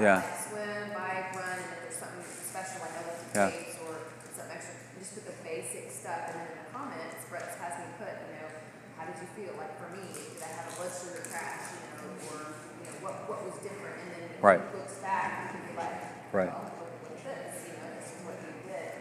[0.00, 0.22] yeah.
[0.22, 3.48] Like swim, bike, run, and if there's something special like I lift Yeah.
[3.48, 3.94] weights or
[4.34, 7.86] something extra, just put the basic stuff, and then in the comments, Brett has me
[7.96, 8.48] put, you know,
[9.00, 9.52] how did you feel?
[9.56, 12.38] Like for me, did I have a blood sugar crash, you know, or
[12.80, 13.96] you know, what what was different?
[14.04, 14.60] And then when Right.
[14.60, 15.96] he looks back, you can be like,
[16.32, 16.50] Right.
[16.52, 18.92] well, look, look at this, you know, this is what you did.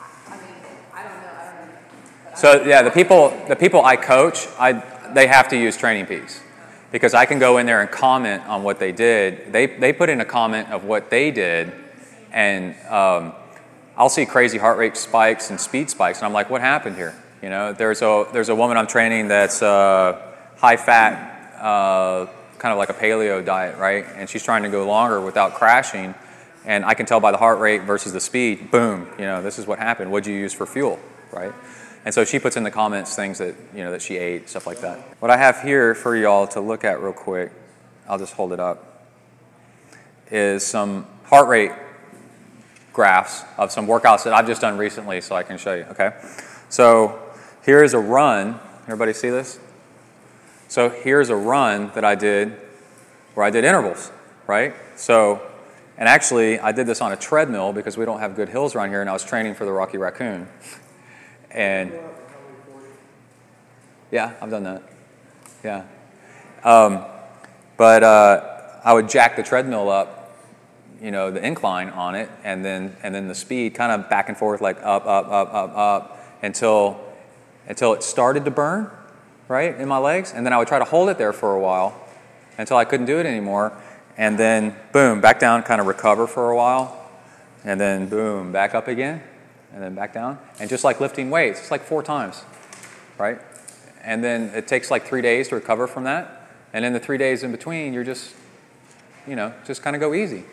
[0.00, 0.58] I, I mean,
[0.94, 2.36] I don't know, I don't know.
[2.38, 4.80] So yeah, the people the people I coach, I
[5.12, 6.47] they have to use TrainingPeaks
[6.90, 9.52] because I can go in there and comment on what they did.
[9.52, 11.72] They they put in a comment of what they did,
[12.32, 13.32] and um,
[13.96, 17.14] I'll see crazy heart rate spikes and speed spikes, and I'm like, what happened here?
[17.42, 20.20] You know, there's a there's a woman I'm training that's uh,
[20.56, 22.26] high fat, uh,
[22.58, 24.04] kind of like a paleo diet, right?
[24.16, 26.14] And she's trying to go longer without crashing.
[26.64, 29.58] And I can tell by the heart rate versus the speed, boom, you know, this
[29.58, 30.10] is what happened.
[30.10, 30.98] What'd you use for fuel,
[31.32, 31.52] right?
[32.08, 34.66] And so she puts in the comments things that, you know, that she ate, stuff
[34.66, 34.98] like that.
[35.20, 37.52] What I have here for y'all to look at real quick,
[38.08, 39.04] I'll just hold it up,
[40.30, 41.72] is some heart rate
[42.94, 46.12] graphs of some workouts that I've just done recently so I can show you, okay?
[46.70, 47.20] So
[47.62, 48.58] here is a run.
[48.84, 49.60] Everybody see this?
[50.68, 52.56] So here's a run that I did
[53.34, 54.10] where I did intervals,
[54.46, 54.74] right?
[54.96, 55.42] So,
[55.98, 58.88] and actually, I did this on a treadmill because we don't have good hills around
[58.88, 60.48] here, and I was training for the Rocky Raccoon.
[61.50, 61.92] And
[64.10, 64.82] yeah, I've done that.
[65.64, 65.84] Yeah.
[66.64, 67.04] Um,
[67.76, 70.36] but uh, I would jack the treadmill up,
[71.00, 74.28] you know, the incline on it, and then and then the speed kind of back
[74.28, 76.98] and forth, like up, up, up, up, up, until
[77.68, 78.90] until it started to burn,
[79.46, 81.60] right, in my legs, and then I would try to hold it there for a
[81.60, 81.94] while
[82.56, 83.72] until I couldn't do it anymore,
[84.16, 87.10] and then boom, back down, kind of recover for a while,
[87.64, 89.22] and then boom, back up again,
[89.72, 92.42] and then back down, and just like lifting weights, it's like four times,
[93.18, 93.40] right?
[94.02, 97.18] And then it takes like three days to recover from that, and in the three
[97.18, 98.34] days in between, you're just,
[99.26, 100.44] you know, just kind of go easy,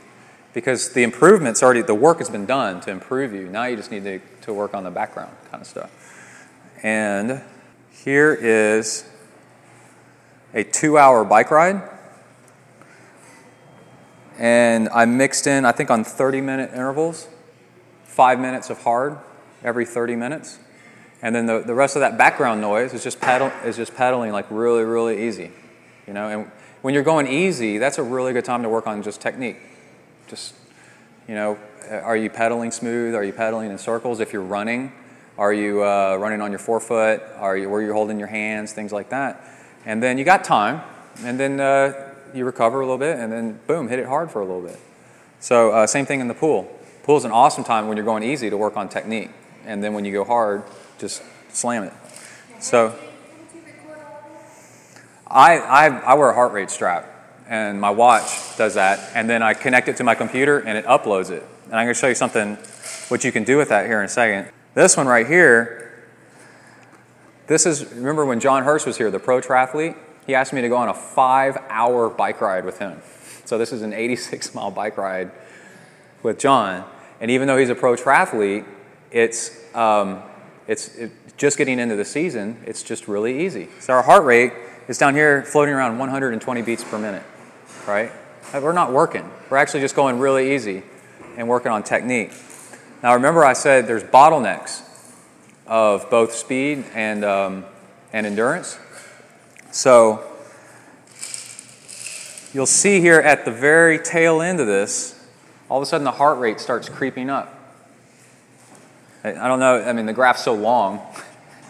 [0.54, 3.47] because the improvements already, the work has been done to improve you.
[3.47, 5.91] Now you just need to, to work on the background kind of stuff.
[6.84, 7.41] And
[7.91, 9.10] here is
[10.54, 11.82] a two-hour bike ride
[14.38, 17.28] and I mixed in, I think on 30 minute intervals,
[18.15, 19.17] five minutes of hard
[19.62, 20.58] every 30 minutes.
[21.21, 24.32] And then the, the rest of that background noise is just, pedal, is just pedaling
[24.32, 25.51] like really, really easy.
[26.08, 26.51] You know, and
[26.82, 29.58] when you're going easy, that's a really good time to work on just technique.
[30.28, 30.54] Just,
[31.28, 33.15] you know, are you pedaling smooth?
[33.15, 34.21] Are you pedaling in circles?
[34.21, 34.93] If you're running,
[35.38, 37.21] are you uh, running on your forefoot?
[37.36, 38.71] Are you where you're holding your hands?
[38.71, 39.43] Things like that.
[39.86, 40.82] And then you got time,
[41.19, 44.41] and then uh, you recover a little bit, and then boom, hit it hard for
[44.41, 44.80] a little bit.
[45.39, 46.71] So uh, same thing in the pool.
[47.06, 49.30] Pool is an awesome time when you're going easy to work on technique,
[49.63, 50.63] and then when you go hard,
[50.98, 51.94] just slam it.
[52.60, 52.98] So
[55.28, 57.12] I, I, I wear a heart rate strap
[57.48, 60.86] and my watch does that, and then I connect it to my computer and it
[60.86, 61.48] uploads it.
[61.65, 62.56] And I'm going to show you something
[63.10, 64.50] what you can do with that here in a second.
[64.74, 66.04] This one right here,
[67.46, 69.96] this is remember when John Hurst was here, the pro triathlete.
[70.26, 73.00] He asked me to go on a five-hour bike ride with him.
[73.46, 75.30] So this is an 86-mile bike ride
[76.24, 76.84] with John.
[77.26, 78.66] And even though he's a pro triathlete,
[79.10, 80.22] it's um,
[80.68, 82.62] it's it, just getting into the season.
[82.68, 83.68] It's just really easy.
[83.80, 84.54] So our heart rate
[84.88, 87.24] is down here floating around 120 beats per minute,
[87.88, 88.12] right?
[88.54, 89.28] We're not working.
[89.50, 90.84] We're actually just going really easy
[91.36, 92.32] and working on technique.
[93.02, 94.84] Now, remember, I said there's bottlenecks
[95.66, 97.66] of both speed and, um,
[98.14, 98.78] and endurance.
[99.72, 100.24] So,
[102.54, 105.14] you'll see here at the very tail end of this,
[105.69, 107.51] all of a sudden the heart rate starts creeping up.
[109.23, 111.01] I don't know, I mean, the graph's so long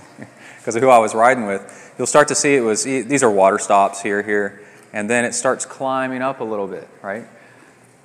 [0.57, 1.93] because of who I was riding with.
[1.97, 5.33] You'll start to see it was, these are water stops here, here, and then it
[5.33, 7.25] starts climbing up a little bit, right?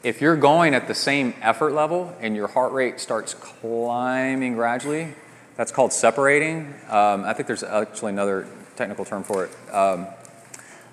[0.05, 5.15] If you're going at the same effort level and your heart rate starts climbing gradually,
[5.57, 6.73] that's called separating.
[6.89, 9.75] Um, I think there's actually another technical term for it.
[9.75, 10.07] Um,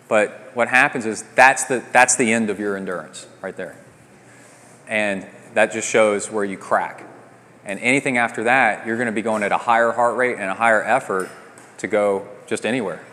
[0.07, 3.77] but what happens is that's the, that's the end of your endurance right there.
[4.87, 7.03] And that just shows where you crack.
[7.65, 10.49] And anything after that, you're going to be going at a higher heart rate and
[10.49, 11.29] a higher effort
[11.79, 13.03] to go just anywhere,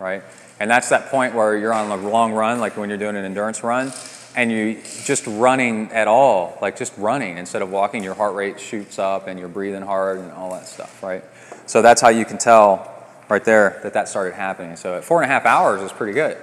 [0.00, 0.22] right?
[0.60, 3.24] And that's that point where you're on a long run, like when you're doing an
[3.24, 3.92] endurance run,
[4.34, 8.58] and you just running at all, like just running instead of walking, your heart rate
[8.58, 11.24] shoots up and you're breathing hard and all that stuff, right?
[11.66, 12.94] So that's how you can tell
[13.28, 14.76] right there that that started happening.
[14.76, 16.38] So at four and a half hours is pretty good,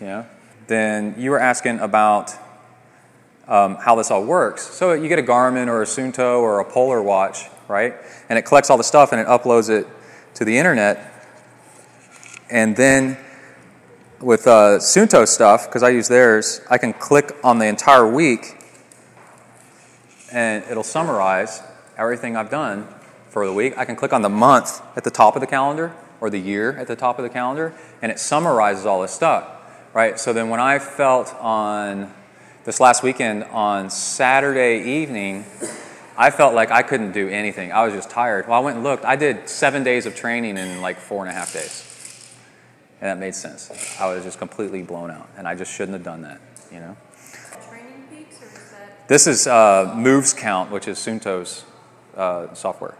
[0.00, 0.26] you know.
[0.66, 2.34] Then you were asking about
[3.48, 4.62] um, how this all works.
[4.62, 7.94] So you get a Garmin or a Suunto or a Polar watch, right?
[8.28, 9.86] And it collects all the stuff and it uploads it
[10.34, 11.12] to the internet.
[12.50, 13.18] And then
[14.20, 18.58] with uh, Suunto stuff, because I use theirs, I can click on the entire week
[20.32, 21.62] and it'll summarize
[21.96, 22.88] everything I've done
[23.28, 23.76] for the week.
[23.76, 26.72] I can click on the month at the top of the calendar or the year
[26.76, 29.46] at the top of the calendar, and it summarizes all this stuff,
[29.92, 30.18] right?
[30.18, 32.12] So then when I felt on
[32.64, 35.44] this last weekend on Saturday evening,
[36.16, 37.72] I felt like I couldn't do anything.
[37.72, 38.48] I was just tired.
[38.48, 39.04] Well, I went and looked.
[39.04, 41.90] I did seven days of training in like four and a half days.
[43.00, 43.70] And that made sense.
[44.00, 46.40] I was just completely blown out, and I just shouldn't have done that,
[46.72, 46.96] you know?
[47.18, 49.08] TrainingPeaks or is that?
[49.08, 51.64] This is uh, Movescount, which is Suunto's
[52.16, 52.94] uh, software.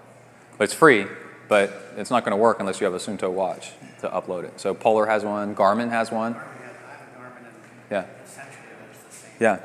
[0.58, 1.06] But it's free,
[1.48, 4.60] but it's not going to work unless you have a Suunto watch to upload it.
[4.60, 6.36] So Polar has one, Garmin has one.
[7.90, 8.04] Yeah.
[9.40, 9.60] Yeah.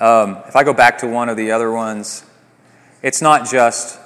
[0.00, 2.24] Um, if I go back to one of the other ones,
[3.02, 3.98] it's not just,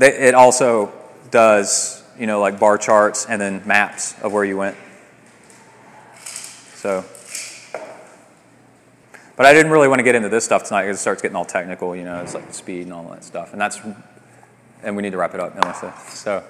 [0.00, 0.92] it also
[1.30, 4.76] does, you know, like bar charts and then maps of where you went.
[6.74, 7.04] So,
[9.36, 11.36] but I didn't really want to get into this stuff tonight because it starts getting
[11.36, 13.52] all technical, you know, it's like speed and all that stuff.
[13.52, 13.80] And that's,
[14.82, 15.94] and we need to wrap it up, Melissa.
[16.08, 16.42] So,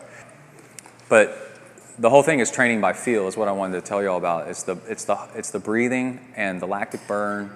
[1.08, 1.49] but
[1.98, 4.18] the whole thing is training by feel is what I wanted to tell you all
[4.18, 4.48] about.
[4.48, 7.50] It's the it's the it's the breathing and the lactic burn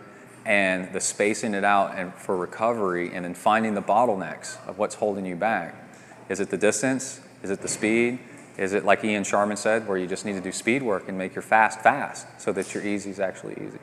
[0.45, 4.97] and the spacing it out and for recovery and then finding the bottlenecks of what's
[4.97, 5.75] holding you back.
[6.29, 7.21] Is it the distance?
[7.43, 8.19] Is it the speed?
[8.57, 11.19] Is it like Ian Sharman said, where you just need to do speed work and
[11.19, 13.81] make your fast fast so that your easy is actually easy?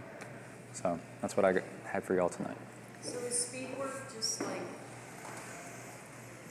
[0.73, 2.57] So that's what I had for y'all tonight.
[3.01, 4.61] So is speed work just like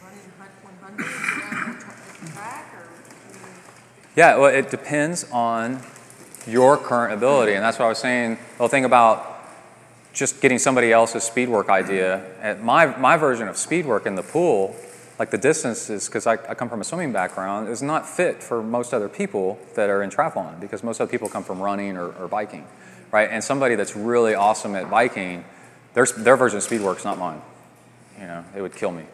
[0.03, 2.85] running 100 around the tra- the track or?
[2.85, 3.55] I mean,
[4.21, 5.81] Yeah, well, it depends on
[6.47, 8.37] your current ability, and that's what I was saying.
[8.59, 9.43] The thing about
[10.13, 12.23] just getting somebody else's speed work idea.
[12.43, 14.77] And my my version of speed work in the pool,
[15.19, 18.63] like the distances, because I, I come from a swimming background, is not fit for
[18.63, 22.13] most other people that are in triathlon because most other people come from running or,
[22.21, 22.67] or biking,
[23.13, 23.31] right?
[23.31, 25.47] And somebody that's really awesome at biking,
[25.95, 27.41] their their version of speed work's not mine.
[28.21, 29.05] You know, it would kill me.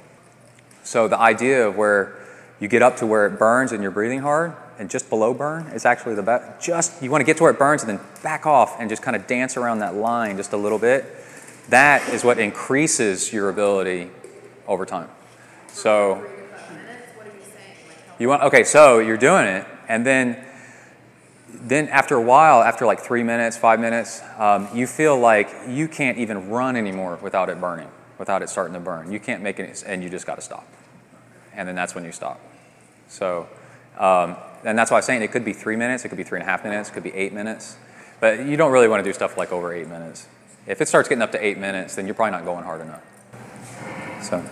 [0.83, 2.26] So the idea of where
[2.61, 5.67] you get up to where it burns and you're breathing hard, and just below burn
[5.69, 6.65] is actually the best.
[6.65, 9.03] Just you want to get to where it burns and then back off and just
[9.03, 11.05] kind of dance around that line just a little bit.
[11.69, 14.11] That is what increases your ability
[14.67, 15.09] over time.
[15.69, 16.25] So
[18.19, 20.43] you want okay, so you're doing it, and then
[21.49, 25.89] then after a while, after like three minutes, five minutes, um, you feel like you
[25.89, 27.89] can't even run anymore without it burning,
[28.19, 29.11] without it starting to burn.
[29.11, 30.67] You can't make it, and you just got to stop,
[31.57, 32.41] and then that's when you stop.
[33.09, 33.49] So,
[33.99, 36.25] um, and that's why I was saying it could be three minutes, it could be
[36.25, 37.77] three and a half minutes, it could be eight minutes,
[38.21, 40.27] but you don't really want to do stuff like over eight minutes.
[40.67, 43.03] If it starts getting up to eight minutes, then you're probably not going hard enough.
[44.23, 44.45] So.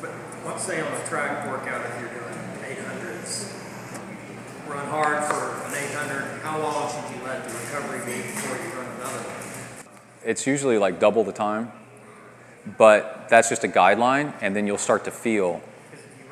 [0.00, 0.10] But
[0.46, 3.52] let's say on a track workout, if you're doing 800s,
[4.68, 8.72] run hard for an 800, how long should you let the recovery be before you
[8.78, 9.86] run another one?
[10.24, 11.72] It's usually like double the time
[12.78, 15.60] but that's just a guideline, and then you'll start to feel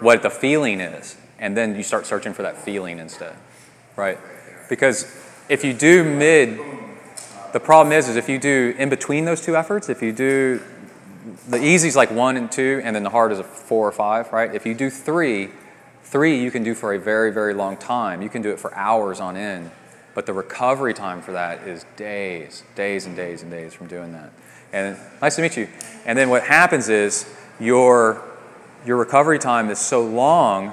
[0.01, 3.37] what the feeling is, and then you start searching for that feeling instead,
[3.97, 4.19] right?
[4.69, 5.05] Because
[5.49, 6.59] if you do mid,
[7.53, 10.61] the problem is, is if you do in between those two efforts, if you do
[11.49, 13.93] the easy is like one and two, and then the hard is a four or
[13.93, 14.55] five, right?
[14.55, 15.51] If you do three,
[16.03, 18.23] three you can do for a very, very long time.
[18.23, 19.71] You can do it for hours on end,
[20.15, 24.13] but the recovery time for that is days, days and days and days from doing
[24.13, 24.31] that.
[24.75, 25.69] And nice to meet you.
[26.05, 28.21] And then what happens is your
[28.85, 30.73] your recovery time is so long,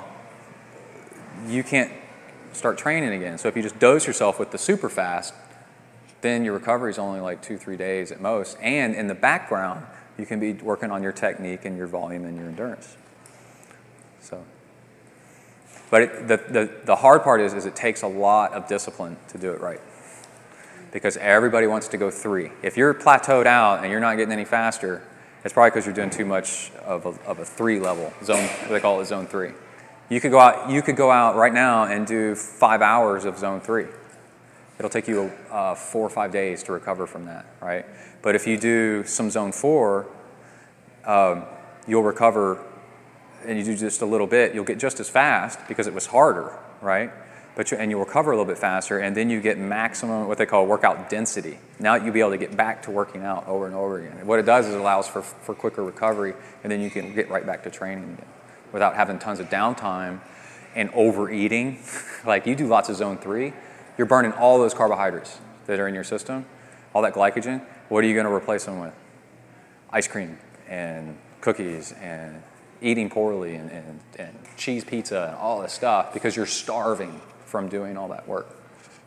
[1.47, 1.91] you can't
[2.51, 3.37] start training again.
[3.37, 5.35] So if you just dose yourself with the super fast,
[6.21, 8.57] then your recovery is only like two, three days at most.
[8.59, 9.85] And in the background,
[10.17, 12.97] you can be working on your technique and your volume and your endurance.
[14.19, 14.43] So,
[15.91, 19.17] but it, the, the, the hard part is, is it takes a lot of discipline
[19.29, 19.79] to do it right.
[20.91, 22.51] Because everybody wants to go three.
[22.61, 25.01] If you're plateaued out and you're not getting any faster,
[25.43, 28.47] it's probably because you're doing too much of a, of a three level zone.
[28.69, 29.51] They call it zone three.
[30.09, 30.69] You could go out.
[30.69, 33.87] You could go out right now and do five hours of zone three.
[34.77, 37.85] It'll take you uh, four or five days to recover from that, right?
[38.21, 40.07] But if you do some zone four,
[41.05, 41.43] um,
[41.87, 42.63] you'll recover,
[43.45, 44.53] and you do just a little bit.
[44.53, 47.11] You'll get just as fast because it was harder, right?
[47.55, 50.37] But you, and you'll recover a little bit faster, and then you get maximum what
[50.37, 51.59] they call workout density.
[51.79, 54.25] Now you'll be able to get back to working out over and over again.
[54.25, 56.33] What it does is it allows for, for quicker recovery,
[56.63, 58.27] and then you can get right back to training again
[58.71, 60.21] without having tons of downtime
[60.75, 61.79] and overeating.
[62.25, 63.53] like you do lots of zone three,
[63.97, 66.45] you're burning all those carbohydrates that are in your system,
[66.93, 67.61] all that glycogen.
[67.89, 68.93] What are you going to replace them with?
[69.89, 70.37] Ice cream
[70.69, 72.41] and cookies and
[72.81, 77.19] eating poorly and, and, and cheese pizza and all this stuff because you're starving
[77.51, 78.47] from doing all that work.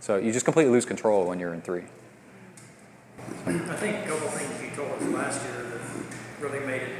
[0.00, 1.84] So you just completely lose control when you're in three.
[3.46, 5.80] I think a couple things you told us last year that
[6.44, 6.92] really made it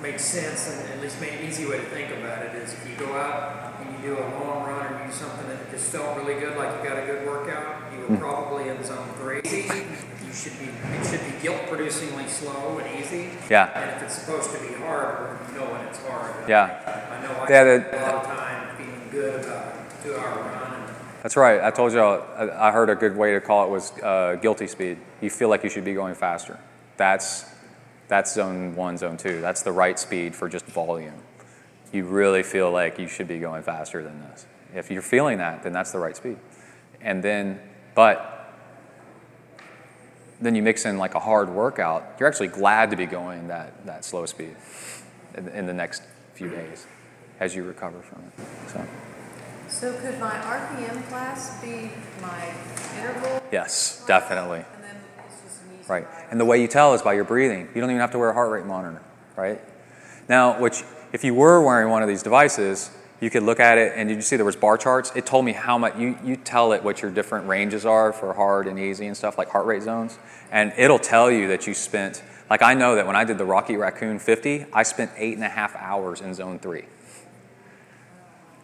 [0.00, 2.88] make sense and at least made an easy way to think about it is if
[2.88, 5.90] you go out and you do a long run or you do something that just
[5.90, 8.20] felt really good, like you got a good workout, you were mm.
[8.20, 9.40] probably in zone three.
[9.44, 13.30] You should be it should be guilt producingly slow and easy.
[13.50, 13.72] Yeah.
[13.74, 16.48] And if it's supposed to be hard, you know when it's hard.
[16.48, 16.78] Yeah.
[16.86, 19.77] I know I yeah, spent a lot of time feeling good about run.
[21.22, 21.62] That's right.
[21.62, 22.00] I told you.
[22.00, 24.98] I heard a good way to call it was uh, guilty speed.
[25.20, 26.58] You feel like you should be going faster.
[26.96, 27.44] That's
[28.06, 29.40] that's zone one, zone two.
[29.40, 31.20] That's the right speed for just volume.
[31.92, 34.46] You really feel like you should be going faster than this.
[34.74, 36.38] If you're feeling that, then that's the right speed.
[37.00, 37.60] And then,
[37.94, 38.54] but
[40.40, 42.16] then you mix in like a hard workout.
[42.18, 44.54] You're actually glad to be going that that slow speed
[45.36, 46.02] in, in the next
[46.34, 46.86] few days
[47.40, 48.46] as you recover from it.
[48.70, 48.86] So.
[49.68, 51.90] So could my RPM class be
[52.22, 52.52] my
[52.98, 53.42] interval?
[53.52, 54.64] Yes, definitely.
[54.74, 54.96] And then
[55.26, 56.04] it's just an easy Right.
[56.04, 56.24] ride.
[56.30, 57.68] And the way you tell is by your breathing.
[57.74, 59.00] You don't even have to wear a heart rate monitor,
[59.36, 59.60] right?
[60.28, 62.90] Now, which if you were wearing one of these devices,
[63.20, 65.12] you could look at it and did you see there was bar charts?
[65.14, 68.32] It told me how much you, you tell it what your different ranges are for
[68.32, 70.18] hard and easy and stuff like heart rate zones.
[70.50, 73.44] And it'll tell you that you spent like I know that when I did the
[73.44, 76.84] Rocky Raccoon 50, I spent eight and a half hours in zone three.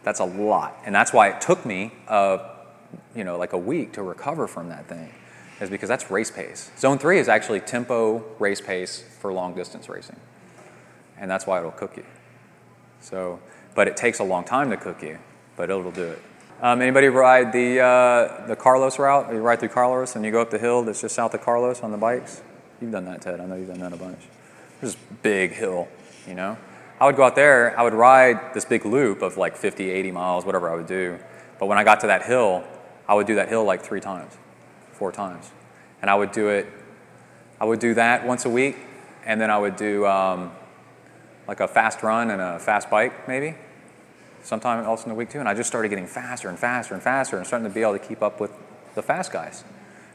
[0.05, 0.80] That's a lot.
[0.84, 4.86] And that's why it took me, you know, like a week to recover from that
[4.86, 5.11] thing,
[5.61, 6.70] is because that's race pace.
[6.78, 10.20] Zone three is actually tempo race pace for long distance racing.
[11.18, 12.05] And that's why it'll cook you.
[13.00, 13.40] So,
[13.74, 15.18] but it takes a long time to cook you,
[15.57, 16.22] but it'll do it.
[16.61, 19.32] Um, anybody ride the, uh, the Carlos route?
[19.32, 21.82] You ride through Carlos and you go up the hill that's just south of Carlos
[21.82, 22.42] on the bikes?
[22.80, 23.40] You've done that, Ted.
[23.40, 24.20] I know you've done that a bunch.
[24.80, 25.88] There's big hill,
[26.26, 26.57] you know?
[27.01, 30.12] I would go out there, I would ride this big loop of like 50, 80
[30.12, 31.18] miles, whatever I would do.
[31.59, 32.64] But when I got to that hill,
[33.09, 34.36] I would do that hill like three times,
[34.92, 35.51] four times.
[36.01, 36.66] And I would do it,
[37.61, 38.76] I would do that once a week,
[39.24, 40.53] and then I would do um,
[41.49, 43.57] like a fast run and a fast bike maybe,
[44.42, 45.40] sometime else in the week too.
[45.40, 47.99] And I just started getting faster and faster and faster and starting to be able
[47.99, 48.53] to keep up with
[48.95, 49.64] the fast guys.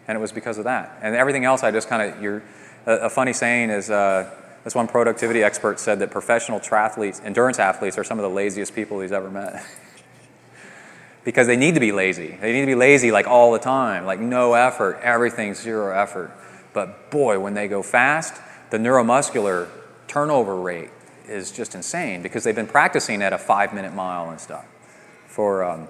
[0.08, 0.98] And it was because of that.
[1.02, 2.42] And everything else, I just kind of, you're,
[2.86, 7.60] a, a, funny saying is, uh, this one productivity expert said that professional triathletes, endurance
[7.60, 9.66] athletes, are some of the laziest people he's ever met.
[11.24, 12.38] because they need to be lazy.
[12.42, 16.32] They need to be lazy like all the time, like no effort, everything zero effort.
[16.74, 19.70] But boy, when they go fast, the neuromuscular
[20.08, 20.90] turnover rate
[21.28, 24.66] is just insane because they've been practicing at a five minute mile and stuff
[25.28, 25.88] for, um,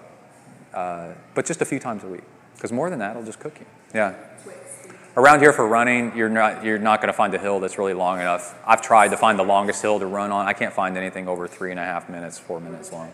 [0.74, 2.24] uh, but just a few times a week.
[2.56, 3.66] Because more than that, it'll just cook you.
[3.94, 4.14] Yeah
[5.18, 7.94] around here for running, you're not you're not going to find a hill that's really
[7.94, 8.58] long enough.
[8.66, 10.48] I've tried to find the longest hill to run on.
[10.48, 13.12] I can't find anything over three and a half minutes, four minutes long.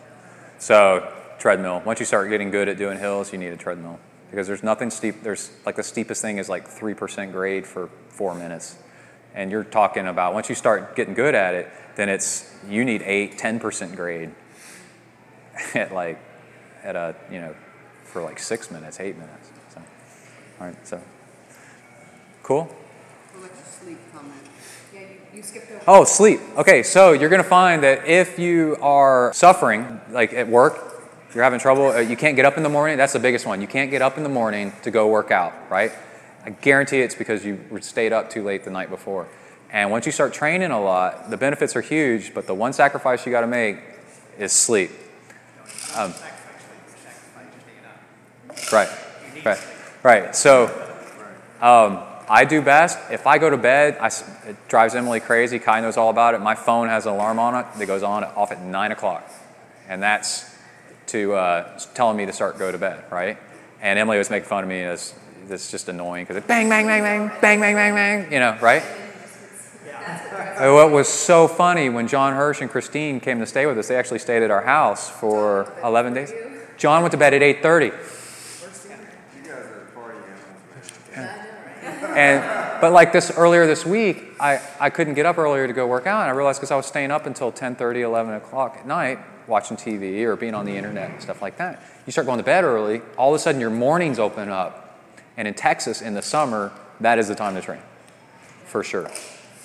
[0.59, 1.81] So treadmill.
[1.85, 3.99] Once you start getting good at doing hills, you need a treadmill
[4.31, 5.21] because there's nothing steep.
[5.21, 8.77] There's like the steepest thing is like 3% grade for four minutes.
[9.33, 13.01] And you're talking about once you start getting good at it, then it's you need
[13.01, 14.31] 8, 10% grade
[15.75, 16.19] at like,
[16.83, 17.55] at a, you know,
[18.03, 19.51] for like six minutes, eight minutes.
[19.73, 19.81] So,
[20.59, 21.01] all right, so
[22.45, 22.69] cool.
[23.65, 23.97] Sleep?
[24.93, 24.99] Yeah,
[25.33, 25.43] you, you.
[25.87, 26.39] Oh, sleep.
[26.57, 31.43] Okay, so you're going to find that if you are suffering, like at work, you're
[31.43, 33.61] having trouble, uh, you can't get up in the morning, that's the biggest one.
[33.61, 35.91] You can't get up in the morning to go work out, right?
[36.45, 39.27] I guarantee it's because you stayed up too late the night before.
[39.71, 43.25] And once you start training a lot, the benefits are huge, but the one sacrifice
[43.25, 43.79] you got to make
[44.37, 44.91] is sleep.
[45.95, 46.13] Um,
[48.71, 48.89] right,
[49.43, 49.67] right,
[50.03, 50.35] right.
[50.35, 50.67] So
[51.59, 53.97] um, I do best if I go to bed.
[53.99, 54.07] I,
[54.47, 55.59] it drives Emily crazy.
[55.59, 56.41] Kai knows all about it.
[56.41, 59.29] My phone has an alarm on it that goes on off at nine o'clock,
[59.87, 60.53] and that's
[61.07, 63.37] to uh, telling me to start go to bed, right?
[63.81, 65.13] And Emily was making fun of me as
[65.47, 68.57] that's just annoying because it bang, bang, bang, bang, bang, bang, bang, bang, you know,
[68.61, 68.81] right?
[70.57, 73.87] Uh, What was so funny when John Hirsch and Christine came to stay with us,
[73.87, 76.33] they actually stayed at our house for 11 days.
[76.77, 77.85] John went to bed at 8:30.
[77.85, 77.91] You
[79.43, 80.17] guys are party
[81.15, 82.04] animals, man.
[82.15, 85.87] And but like this earlier this week, I, I couldn't get up earlier to go
[85.87, 86.21] work out.
[86.21, 89.77] And I realized because I was staying up until 10:30, 11 o'clock at night watching
[89.77, 91.81] TV or being on the internet and stuff like that.
[92.05, 94.99] You start going to bed early, all of a sudden your mornings open up.
[95.37, 97.81] And in Texas in the summer, that is the time to train,
[98.65, 99.09] for sure.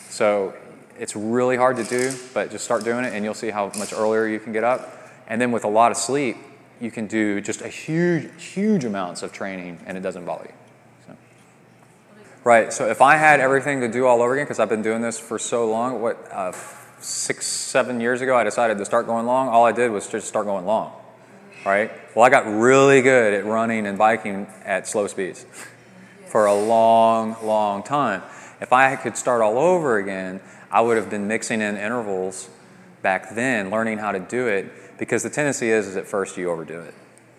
[0.09, 0.55] So
[0.99, 3.93] it's really hard to do, but just start doing it and you'll see how much
[3.93, 4.99] earlier you can get up.
[5.29, 6.37] And then with a lot of sleep,
[6.81, 10.60] you can do just a huge, huge amounts of training and it doesn't bother you.
[12.43, 12.72] Right.
[12.72, 15.18] So if I had everything to do all over again, because I've been doing this
[15.18, 16.53] for so long, what uh,
[16.99, 19.49] six, seven years ago, I decided to start going long.
[19.49, 20.93] All I did was just start going long.
[21.66, 21.91] Right.
[22.16, 25.45] Well, I got really good at running and biking at slow speeds
[26.28, 28.22] for a long, long time.
[28.62, 32.49] If I could start all over again, I would have been mixing in intervals
[33.03, 34.99] back then, learning how to do it.
[34.99, 36.95] Because the tendency is, is at first you overdo it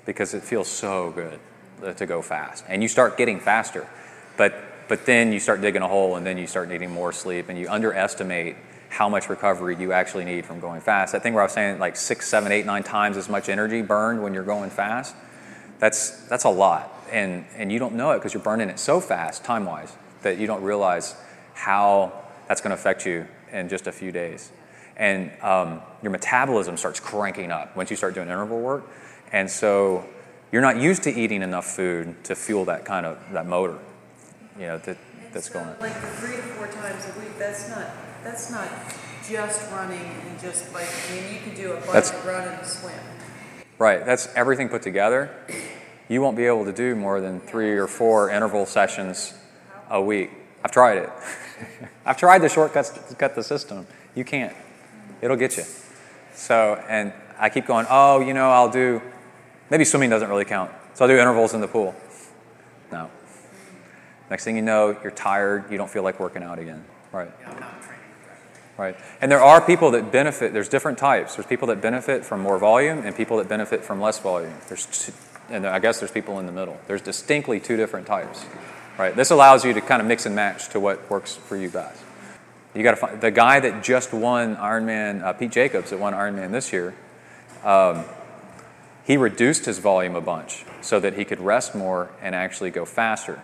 [0.05, 1.39] because it feels so good
[1.83, 3.87] uh, to go fast, and you start getting faster.
[4.37, 7.47] But but then you start digging a hole, and then you start needing more sleep,
[7.47, 8.57] and you underestimate
[8.89, 11.13] how much recovery you actually need from going fast.
[11.13, 13.81] That thing where I was saying like six, seven, eight, nine times as much energy
[13.81, 15.15] burned when you're going fast.
[15.79, 18.99] That's that's a lot, and and you don't know it because you're burning it so
[18.99, 21.15] fast, time wise, that you don't realize
[21.53, 22.11] how
[22.49, 24.51] that's going to affect you in just a few days.
[24.97, 28.83] And um, your metabolism starts cranking up once you start doing interval work,
[29.31, 30.03] and so
[30.51, 33.79] you're not used to eating enough food to fuel that kind of that motor,
[34.61, 34.97] you know, that,
[35.33, 35.75] that's So, going.
[35.79, 37.87] Like three to four times a week, that's not,
[38.23, 38.69] that's not
[39.27, 42.47] just running and just like, I mean, you can do a bike, That's- a run,
[42.47, 42.93] and a swim.
[43.79, 45.31] Right, that's everything put together.
[46.07, 49.33] You won't be able to do more than three or four interval sessions
[49.89, 50.29] a week.
[50.63, 51.09] I've tried it.
[52.05, 53.87] I've tried the shortcuts to cut the system.
[54.13, 54.55] You can't.
[55.21, 55.63] It'll get you.
[56.35, 59.01] So, and I keep going, oh, you know, I'll do,
[59.71, 60.69] maybe swimming doesn't really count.
[60.93, 61.95] So I'll do intervals in the pool.
[62.91, 63.09] No.
[64.31, 66.85] Next thing you know, you're tired, you don't feel like working out again.
[67.11, 67.29] Right.
[68.77, 68.95] Right.
[69.19, 71.35] And there are people that benefit, there's different types.
[71.35, 74.53] There's people that benefit from more volume and people that benefit from less volume.
[74.69, 75.11] There's two,
[75.49, 76.79] and I guess there's people in the middle.
[76.87, 78.45] There's distinctly two different types.
[78.97, 79.13] Right.
[79.13, 82.01] This allows you to kind of mix and match to what works for you guys.
[82.73, 86.13] You got to find the guy that just won Ironman, uh, Pete Jacobs, that won
[86.13, 86.95] Ironman this year.
[87.65, 88.05] Um,
[89.03, 92.85] he reduced his volume a bunch so that he could rest more and actually go
[92.85, 93.41] faster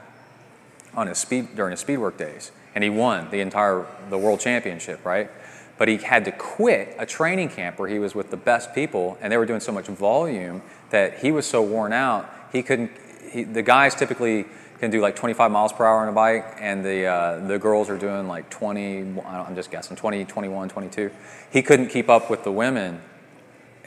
[0.98, 4.42] on his speed during his speed work days, and he won the entire the world
[4.42, 5.32] championship, right?
[5.78, 9.18] But he had to quit a training camp where he was with the best people,
[9.22, 12.92] and they were doing so much volume that he was so worn out he couldn't.
[13.32, 14.46] He, the guys typically
[14.80, 17.90] can do like 25 miles per hour on a bike, and the uh, the girls
[17.90, 19.20] are doing like 20.
[19.26, 21.12] I'm just guessing 20, 21, 22.
[21.52, 23.02] He couldn't keep up with the women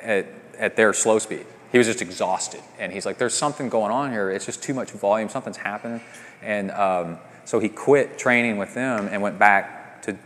[0.02, 0.26] at,
[0.58, 1.46] at their slow speed.
[1.72, 2.60] He was just exhausted.
[2.78, 4.30] And he's like, there's something going on here.
[4.30, 5.28] It's just too much volume.
[5.28, 6.00] Something's happening.
[6.42, 10.16] And um, so he quit training with them and went back to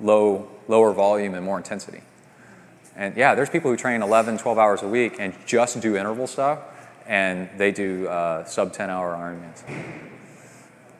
[0.00, 2.02] low, lower volume and more intensity.
[2.96, 6.26] And yeah, there's people who train 11, 12 hours a week and just do interval
[6.26, 6.58] stuff,
[7.06, 9.62] and they do uh, sub 10 hour Ironmans.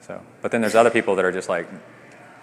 [0.01, 1.67] So, but then there's other people that are just like,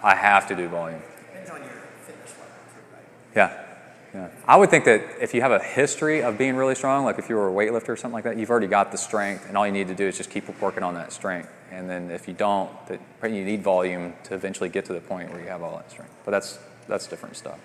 [0.01, 1.01] I have to do volume.
[1.27, 1.71] Depends on your
[2.05, 3.03] fitness level, too, right?
[3.35, 3.68] Yeah.
[4.13, 4.29] Yeah.
[4.47, 7.29] I would think that if you have a history of being really strong, like if
[7.29, 9.67] you were a weightlifter or something like that, you've already got the strength, and all
[9.67, 11.49] you need to do is just keep working on that strength.
[11.71, 15.31] And then if you don't, that you need volume to eventually get to the point
[15.31, 16.13] where you have all that strength.
[16.25, 17.59] But that's that's different stuff.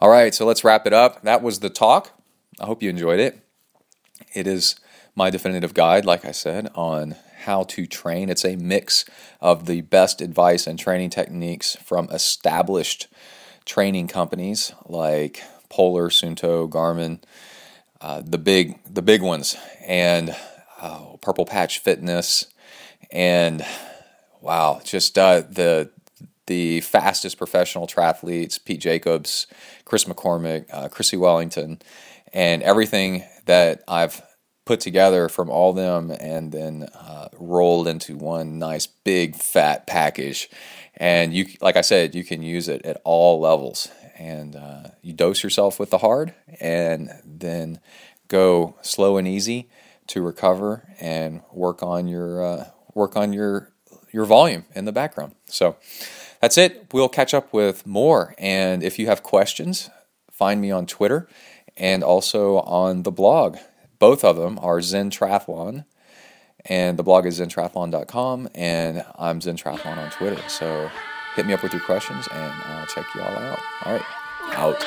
[0.00, 1.22] All right, so let's wrap it up.
[1.22, 2.18] That was the talk.
[2.60, 3.40] I hope you enjoyed it.
[4.32, 4.76] It is
[5.16, 8.30] my definitive guide, like I said, on how to train.
[8.30, 9.04] It's a mix
[9.40, 13.08] of the best advice and training techniques from established
[13.64, 17.20] training companies like Polar, Suunto, Garmin,
[18.00, 19.56] uh, the big the big ones,
[19.86, 20.34] and
[20.80, 22.46] uh, Purple Patch Fitness,
[23.10, 23.64] and
[24.40, 25.90] wow, just uh, the
[26.46, 29.46] the fastest professional triathletes, Pete Jacobs,
[29.84, 31.80] Chris McCormick, uh, Chrissie Wellington,
[32.32, 34.20] and everything that I've
[34.64, 40.48] put together from all them and then uh, rolled into one nice big fat package.
[40.96, 43.88] And you, like I said, you can use it at all levels.
[44.18, 47.80] And uh, you dose yourself with the hard, and then
[48.28, 49.70] go slow and easy
[50.08, 52.64] to recover and work on your uh,
[52.94, 53.72] work on your
[54.12, 55.34] your volume in the background.
[55.46, 55.76] So
[56.40, 56.88] that's it.
[56.92, 58.34] We'll catch up with more.
[58.38, 59.88] And if you have questions,
[60.30, 61.28] find me on Twitter
[61.76, 63.56] and also on the blog.
[63.98, 65.84] Both of them are Zen Triathlon,
[66.66, 70.40] and the blog is zentriathlon.com, and I'm zentrathlon on Twitter.
[70.48, 70.90] So
[71.36, 73.58] hit me up with your questions, and I'll check you all out.
[73.84, 74.02] All right,
[74.56, 74.84] out.